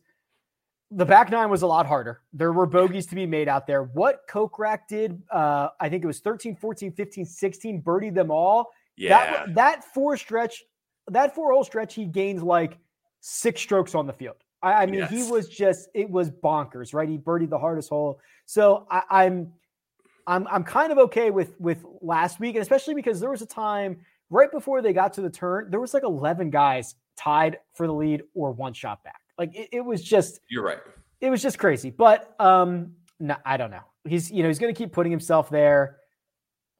[0.90, 2.20] the back nine was a lot harder.
[2.32, 3.84] There were bogeys to be made out there.
[3.84, 8.70] What Kokrak did, uh, I think it was 13, 14, 15, 16, birdied them all.
[8.96, 9.08] Yeah.
[9.08, 10.62] That, that four stretch,
[11.08, 12.78] that four hole stretch, he gained like
[13.20, 14.43] six strokes on the field.
[14.64, 15.10] I, I mean, yes.
[15.10, 17.08] he was just it was bonkers, right?
[17.08, 18.18] He birdied the hardest hole.
[18.46, 19.52] So I, I'm
[20.26, 23.46] I'm I'm kind of okay with with last week, and especially because there was a
[23.46, 23.98] time
[24.30, 27.92] right before they got to the turn, there was like 11 guys tied for the
[27.92, 29.20] lead or one shot back.
[29.38, 30.78] Like it, it was just you're right.
[31.20, 31.90] It was just crazy.
[31.90, 33.84] But um no, I don't know.
[34.08, 35.98] He's you know he's going to keep putting himself there.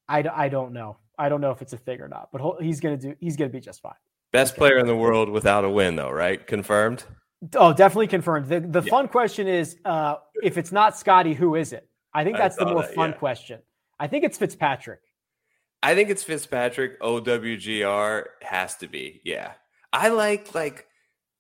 [0.09, 0.99] I, I don't know.
[1.19, 3.15] I don't know if it's a thing or not, but he's gonna do.
[3.21, 3.95] He's gonna be just fine.
[4.33, 6.45] Best player in the world without a win, though, right?
[6.45, 7.05] Confirmed.
[7.55, 8.49] Oh, definitely confirmed.
[8.49, 8.91] The the yeah.
[8.91, 11.89] fun question is, uh, if it's not Scotty, who is it?
[12.13, 13.17] I think that's I the more that, fun yeah.
[13.17, 13.61] question.
[13.99, 15.01] I think it's Fitzpatrick.
[15.83, 17.01] I think it's Fitzpatrick.
[17.01, 19.21] OWGR has to be.
[19.25, 19.53] Yeah.
[19.93, 20.87] I like like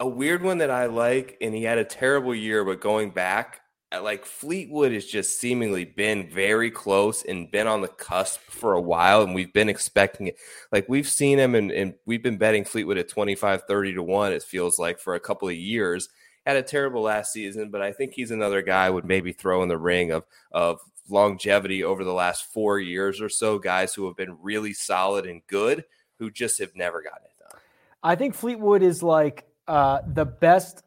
[0.00, 3.60] a weird one that I like, and he had a terrible year, but going back,
[3.98, 8.80] like Fleetwood has just seemingly been very close and been on the cusp for a
[8.80, 10.36] while, and we've been expecting it.
[10.72, 14.32] Like we've seen him, and, and we've been betting Fleetwood at 25, 30 to 1,
[14.32, 16.08] it feels like, for a couple of years.
[16.46, 19.68] Had a terrible last season, but I think he's another guy would maybe throw in
[19.68, 24.16] the ring of of longevity over the last four years or so, guys who have
[24.16, 25.84] been really solid and good,
[26.18, 27.60] who just have never gotten it done.
[28.02, 30.82] I think Fleetwood is like uh, the best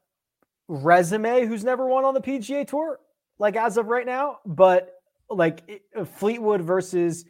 [0.67, 2.99] resume who's never won on the PGA Tour,
[3.39, 4.39] like as of right now.
[4.45, 4.93] But
[5.29, 7.25] like uh, Fleetwood versus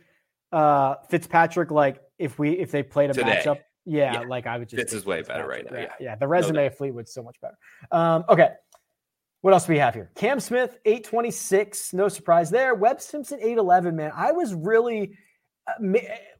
[0.51, 3.41] uh, Fitzpatrick, like if we if they played a Today.
[3.43, 5.77] matchup, yeah, yeah, like I would just Fitz is way better right now.
[5.77, 7.57] Yeah, yeah, the resume no of Fleetwood's so much better.
[7.91, 8.49] Um, okay.
[9.41, 10.09] What else do we have here?
[10.15, 11.93] Cam Smith, 826.
[11.93, 12.73] No surprise there.
[12.73, 13.95] Webb Simpson, 811.
[13.95, 15.15] Man, I was really
[15.67, 15.73] uh,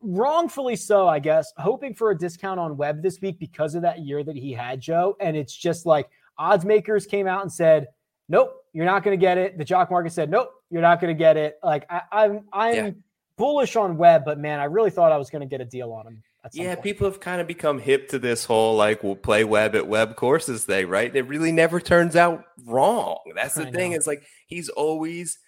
[0.02, 4.00] wrongfully so, I guess, hoping for a discount on Webb this week because of that
[4.00, 5.16] year that he had, Joe.
[5.22, 7.88] And it's just like odds makers came out and said,
[8.30, 9.58] nope, you're not going to get it.
[9.58, 11.58] The jock market said, nope, you're not going to get it.
[11.64, 12.92] Like I, I'm, I'm yeah.
[13.38, 15.92] bullish on Webb, but man, I really thought I was going to get a deal
[15.92, 16.24] on him.
[16.54, 16.84] Yeah, point.
[16.84, 20.16] people have kind of become hip to this whole like we'll play Webb at Webb
[20.16, 21.14] courses thing, right?
[21.14, 23.18] It really never turns out wrong.
[23.36, 23.92] That's the I thing.
[23.92, 23.98] Know.
[23.98, 25.40] It's like he's always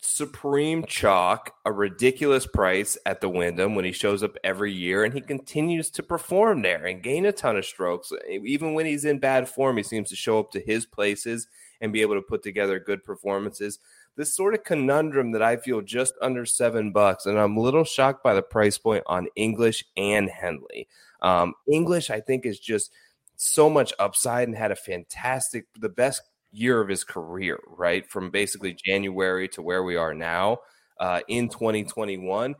[0.00, 5.12] supreme chalk, a ridiculous price at the Wyndham when he shows up every year, and
[5.12, 8.12] he continues to perform there and gain a ton of strokes.
[8.28, 11.48] Even when he's in bad form, he seems to show up to his places
[11.80, 13.78] and be able to put together good performances.
[14.16, 17.84] This sort of conundrum that I feel just under seven bucks, and I'm a little
[17.84, 20.88] shocked by the price point on English and Henley.
[21.20, 22.92] Um, English, I think, is just
[23.36, 26.22] so much upside and had a fantastic, the best
[26.52, 28.08] year of his career, right?
[28.08, 30.58] From basically January to where we are now
[30.98, 32.54] uh, in 2021.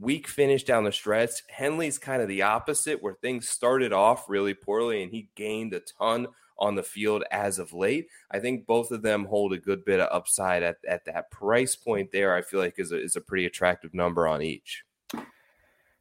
[0.00, 1.30] Weak finish down the stretch.
[1.48, 5.80] Henley's kind of the opposite, where things started off really poorly and he gained a
[5.98, 6.26] ton
[6.58, 8.08] on the field as of late.
[8.30, 11.76] I think both of them hold a good bit of upside at, at that price
[11.76, 12.34] point there.
[12.34, 14.84] I feel like is a, is a pretty attractive number on each.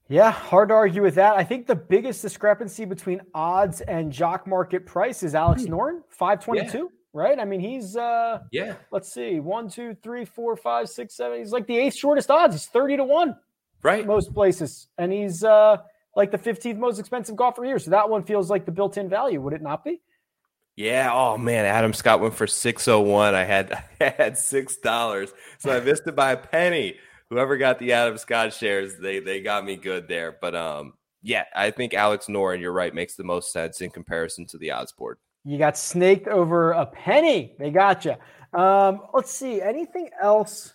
[0.10, 1.36] Yeah, hard to argue with that.
[1.36, 5.74] I think the biggest discrepancy between odds and jock market price is Alex hmm.
[5.74, 6.78] Noren, 522.
[6.78, 6.84] Yeah
[7.14, 7.40] right?
[7.40, 8.76] I mean, he's uh yeah.
[8.92, 11.40] Let's see, one, two, three, four, five, six, seven.
[11.40, 12.56] He's like the eighth shortest odds.
[12.56, 13.38] He's thirty to one,
[13.84, 14.06] right?
[14.06, 15.78] Most places, and he's uh
[16.16, 17.80] like the fifteenth most expensive golfer here.
[17.80, 20.02] So that one feels like the built-in value, would it not be?
[20.76, 21.12] Yeah.
[21.14, 23.36] Oh man, Adam Scott went for six oh one.
[23.36, 26.98] I had I had six dollars, so I missed it by a penny.
[27.30, 30.38] Whoever got the Adam Scott shares, they they got me good there.
[30.40, 34.46] But um, yeah, I think Alex Noren, you're right, makes the most sense in comparison
[34.48, 35.18] to the odds board.
[35.44, 37.56] You got snaked over a penny.
[37.60, 38.16] They got you.
[38.58, 39.62] Um, let's see.
[39.62, 40.74] Anything else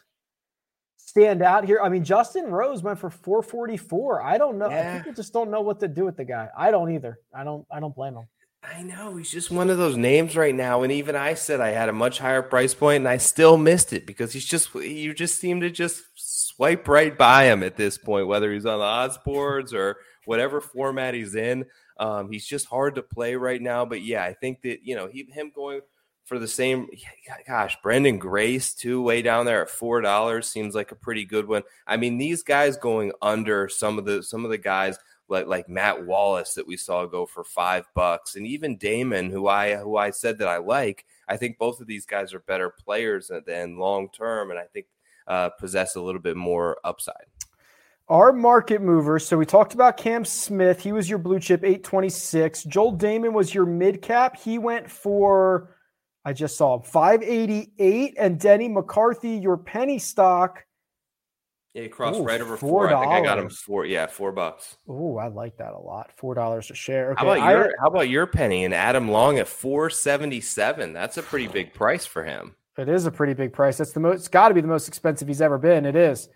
[0.96, 1.80] stand out here?
[1.82, 4.22] I mean, Justin Rose went for 444.
[4.22, 4.68] I don't know.
[4.68, 4.98] Yeah.
[4.98, 6.48] People just don't know what to do with the guy.
[6.56, 7.18] I don't either.
[7.34, 7.66] I don't.
[7.70, 8.28] I don't blame him.
[8.62, 11.68] I know he's just one of those names right now, and even I said I
[11.68, 15.14] had a much higher price point, and I still missed it because he's just you
[15.14, 18.84] just seem to just swipe right by him at this point, whether he's on the
[18.84, 21.66] odds boards or whatever format he's in.
[21.98, 23.84] Um, he's just hard to play right now.
[23.84, 25.80] But yeah, I think that, you know, he, him going
[26.24, 26.88] for the same,
[27.46, 31.62] gosh, Branden Grace, too, way down there at $4 seems like a pretty good one.
[31.86, 35.68] I mean, these guys going under some of the, some of the guys like, like
[35.68, 39.96] Matt Wallace that we saw go for five bucks and even Dahmen, who I, who
[39.96, 43.78] I said that I like, I think both of these guys are better players than
[43.78, 44.50] long term.
[44.50, 44.86] And I think,
[45.26, 47.26] uh, possess a little bit more upside.
[48.08, 49.26] Our market movers.
[49.26, 50.80] So we talked about Cam Smith.
[50.80, 52.64] He was your blue chip, 826.
[52.64, 54.36] Joel Dahmen was your mid cap.
[54.36, 55.76] He went for,
[56.24, 58.14] I just saw him, 588.
[58.18, 60.64] And Denny McCarthy, your penny stock.
[61.74, 62.92] Yeah, he crossed Ooh, right over four.
[62.92, 63.84] I think I got him four.
[63.84, 64.78] Yeah, four bucks.
[64.88, 66.10] Oh, I like that a lot.
[66.16, 67.12] Four dollars a share.
[67.12, 70.94] Okay, how about your How about your penny and Adam Long at four seventy seven?
[70.94, 72.56] That's a pretty big price for him.
[72.78, 73.76] It is a pretty big price.
[73.76, 74.20] That's the most.
[74.20, 75.84] It's got to be the most expensive he's ever been.
[75.84, 76.28] It is.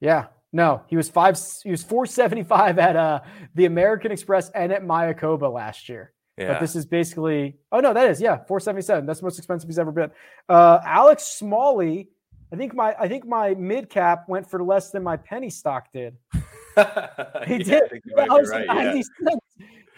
[0.00, 1.38] Yeah, no, he was five.
[1.62, 3.20] He was four seventy five at uh,
[3.54, 6.12] the American Express and at Mayakoba last year.
[6.38, 6.52] Yeah.
[6.52, 7.56] But this is basically.
[7.72, 9.04] Oh no, that is yeah, four seventy seven.
[9.04, 10.10] That's the most expensive he's ever been.
[10.48, 12.08] Uh, Alex Smalley.
[12.52, 15.92] I think my I think my mid cap went for less than my penny stock
[15.92, 16.16] did.
[16.32, 16.38] he
[16.78, 18.02] yeah, did.
[18.16, 19.02] Right, yeah.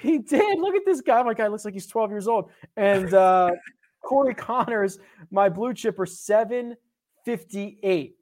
[0.00, 0.58] He did.
[0.58, 1.22] Look at this guy.
[1.22, 2.50] My guy looks like he's twelve years old.
[2.76, 3.50] And uh,
[4.04, 4.98] Corey Conners,
[5.30, 6.74] my blue chipper, seven
[7.24, 8.16] fifty eight.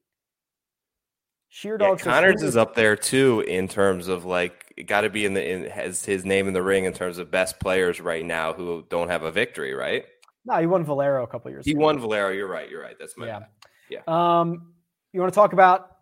[1.52, 1.98] Sheerdog.
[1.98, 5.50] Yeah, Conners is up there too in terms of like got to be in the
[5.50, 8.84] in has his name in the ring in terms of best players right now who
[8.90, 10.04] don't have a victory, right?
[10.44, 11.64] No, he won Valero a couple years.
[11.64, 11.80] He ago.
[11.80, 12.30] won Valero.
[12.30, 12.70] You're right.
[12.70, 12.96] You're right.
[12.98, 13.38] That's my yeah.
[13.40, 13.48] Bad.
[13.90, 14.00] Yeah.
[14.40, 14.72] Um,
[15.12, 15.96] you want to talk about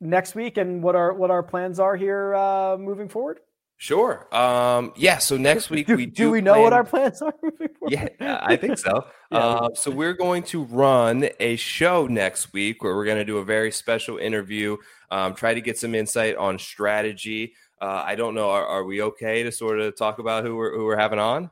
[0.00, 3.40] next week and what our what our plans are here uh, moving forward?
[3.82, 4.32] Sure.
[4.32, 5.18] Um, yeah.
[5.18, 6.12] So next week do, we do.
[6.12, 6.62] do we know plan...
[6.62, 7.34] what our plans are?
[7.88, 8.06] Yeah,
[8.40, 9.06] I think so.
[9.32, 9.38] yeah.
[9.38, 13.38] uh, so we're going to run a show next week where we're going to do
[13.38, 14.76] a very special interview.
[15.10, 17.54] Um, try to get some insight on strategy.
[17.80, 18.50] Uh, I don't know.
[18.50, 21.50] Are, are, we okay to sort of talk about who we're who we're having on?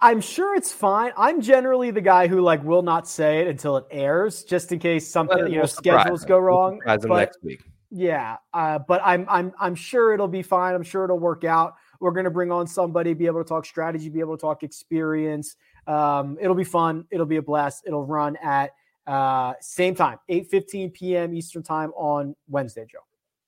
[0.00, 1.10] I'm sure it's fine.
[1.16, 4.78] I'm generally the guy who like will not say it until it airs, just in
[4.78, 6.78] case something well, you know schedules go wrong.
[6.86, 7.64] We'll but, next week.
[7.94, 10.74] Yeah, uh, but I'm I'm I'm sure it'll be fine.
[10.74, 11.74] I'm sure it'll work out.
[12.00, 14.62] We're going to bring on somebody, be able to talk strategy, be able to talk
[14.62, 15.56] experience.
[15.86, 17.04] Um, it'll be fun.
[17.10, 17.82] It'll be a blast.
[17.86, 18.70] It'll run at
[19.06, 21.34] uh, same time, 8:15 p.m.
[21.34, 23.00] Eastern time on Wednesday, Joe.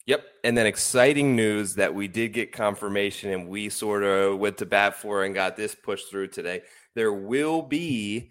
[0.05, 0.27] Yep.
[0.45, 4.67] And then exciting news that we did get confirmation and we sort of went to
[4.67, 6.61] bat for and got this pushed through today.
[6.95, 8.31] There will be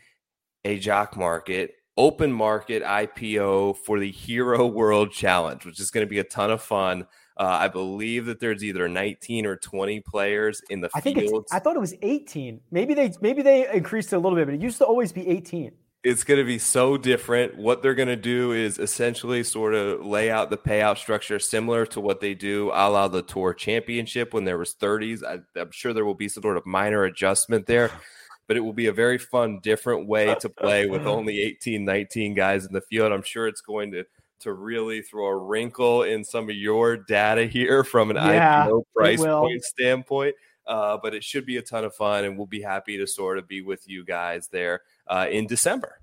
[0.64, 6.10] a jock market open market IPO for the Hero World Challenge, which is going to
[6.10, 7.08] be a ton of fun.
[7.36, 11.52] Uh, I believe that there's either 19 or 20 players in the I think fields.
[11.52, 12.62] I thought it was 18.
[12.72, 15.28] Maybe they maybe they increased it a little bit, but it used to always be
[15.28, 15.72] 18.
[16.04, 17.58] It's going to be so different.
[17.58, 21.86] What they're going to do is essentially sort of lay out the payout structure similar
[21.88, 25.24] to what they do a la the Tour Championship when there was 30s.
[25.24, 27.90] I, I'm sure there will be some sort of minor adjustment there
[28.48, 32.34] but it will be a very fun, different way to play with only 18, 19
[32.34, 33.12] guys in the field.
[33.12, 34.06] I'm sure it's going to
[34.44, 38.84] to really throw a wrinkle in some of your data here from an yeah, IPO
[38.96, 40.36] price point standpoint.
[40.66, 43.38] Uh, but it should be a ton of fun, and we'll be happy to sort
[43.38, 46.00] of be with you guys there uh, in December.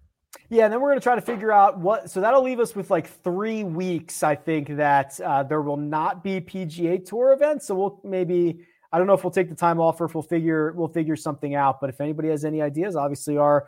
[0.51, 2.11] Yeah, and then we're going to try to figure out what.
[2.11, 4.22] So that'll leave us with like three weeks.
[4.22, 7.66] I think that uh, there will not be PGA Tour events.
[7.66, 10.22] So we'll maybe I don't know if we'll take the time off or if we'll
[10.22, 11.80] figure we'll figure something out.
[11.80, 13.66] But if anybody has any ideas, obviously our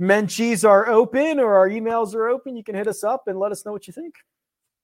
[0.00, 2.56] menchies are open or our emails are open.
[2.56, 4.14] You can hit us up and let us know what you think.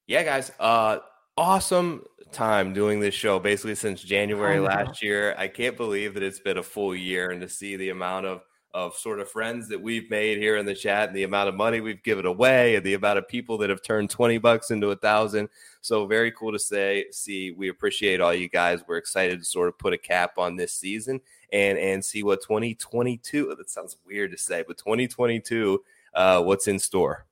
[0.06, 0.52] Yeah, guys.
[0.58, 0.98] Uh
[1.36, 5.34] awesome time doing this show basically since January last year.
[5.38, 8.42] I can't believe that it's been a full year and to see the amount of
[8.74, 11.54] of sort of friends that we've made here in the chat and the amount of
[11.54, 14.90] money we've given away and the amount of people that have turned 20 bucks into
[14.90, 15.48] a thousand.
[15.80, 18.82] So very cool to say, see, we appreciate all you guys.
[18.86, 21.20] We're excited to sort of put a cap on this season
[21.52, 25.82] and, and see what 2022, that sounds weird to say, but 2022,
[26.14, 27.27] uh, what's in store.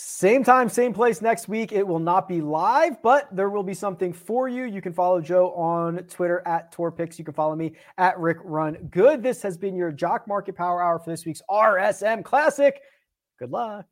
[0.00, 1.72] Same time, same place next week.
[1.72, 4.62] It will not be live, but there will be something for you.
[4.62, 7.18] You can follow Joe on Twitter at TourPix.
[7.18, 9.24] You can follow me at Rick Run Good.
[9.24, 12.80] This has been your Jock Market Power Hour for this week's RSM Classic.
[13.40, 13.86] Good luck.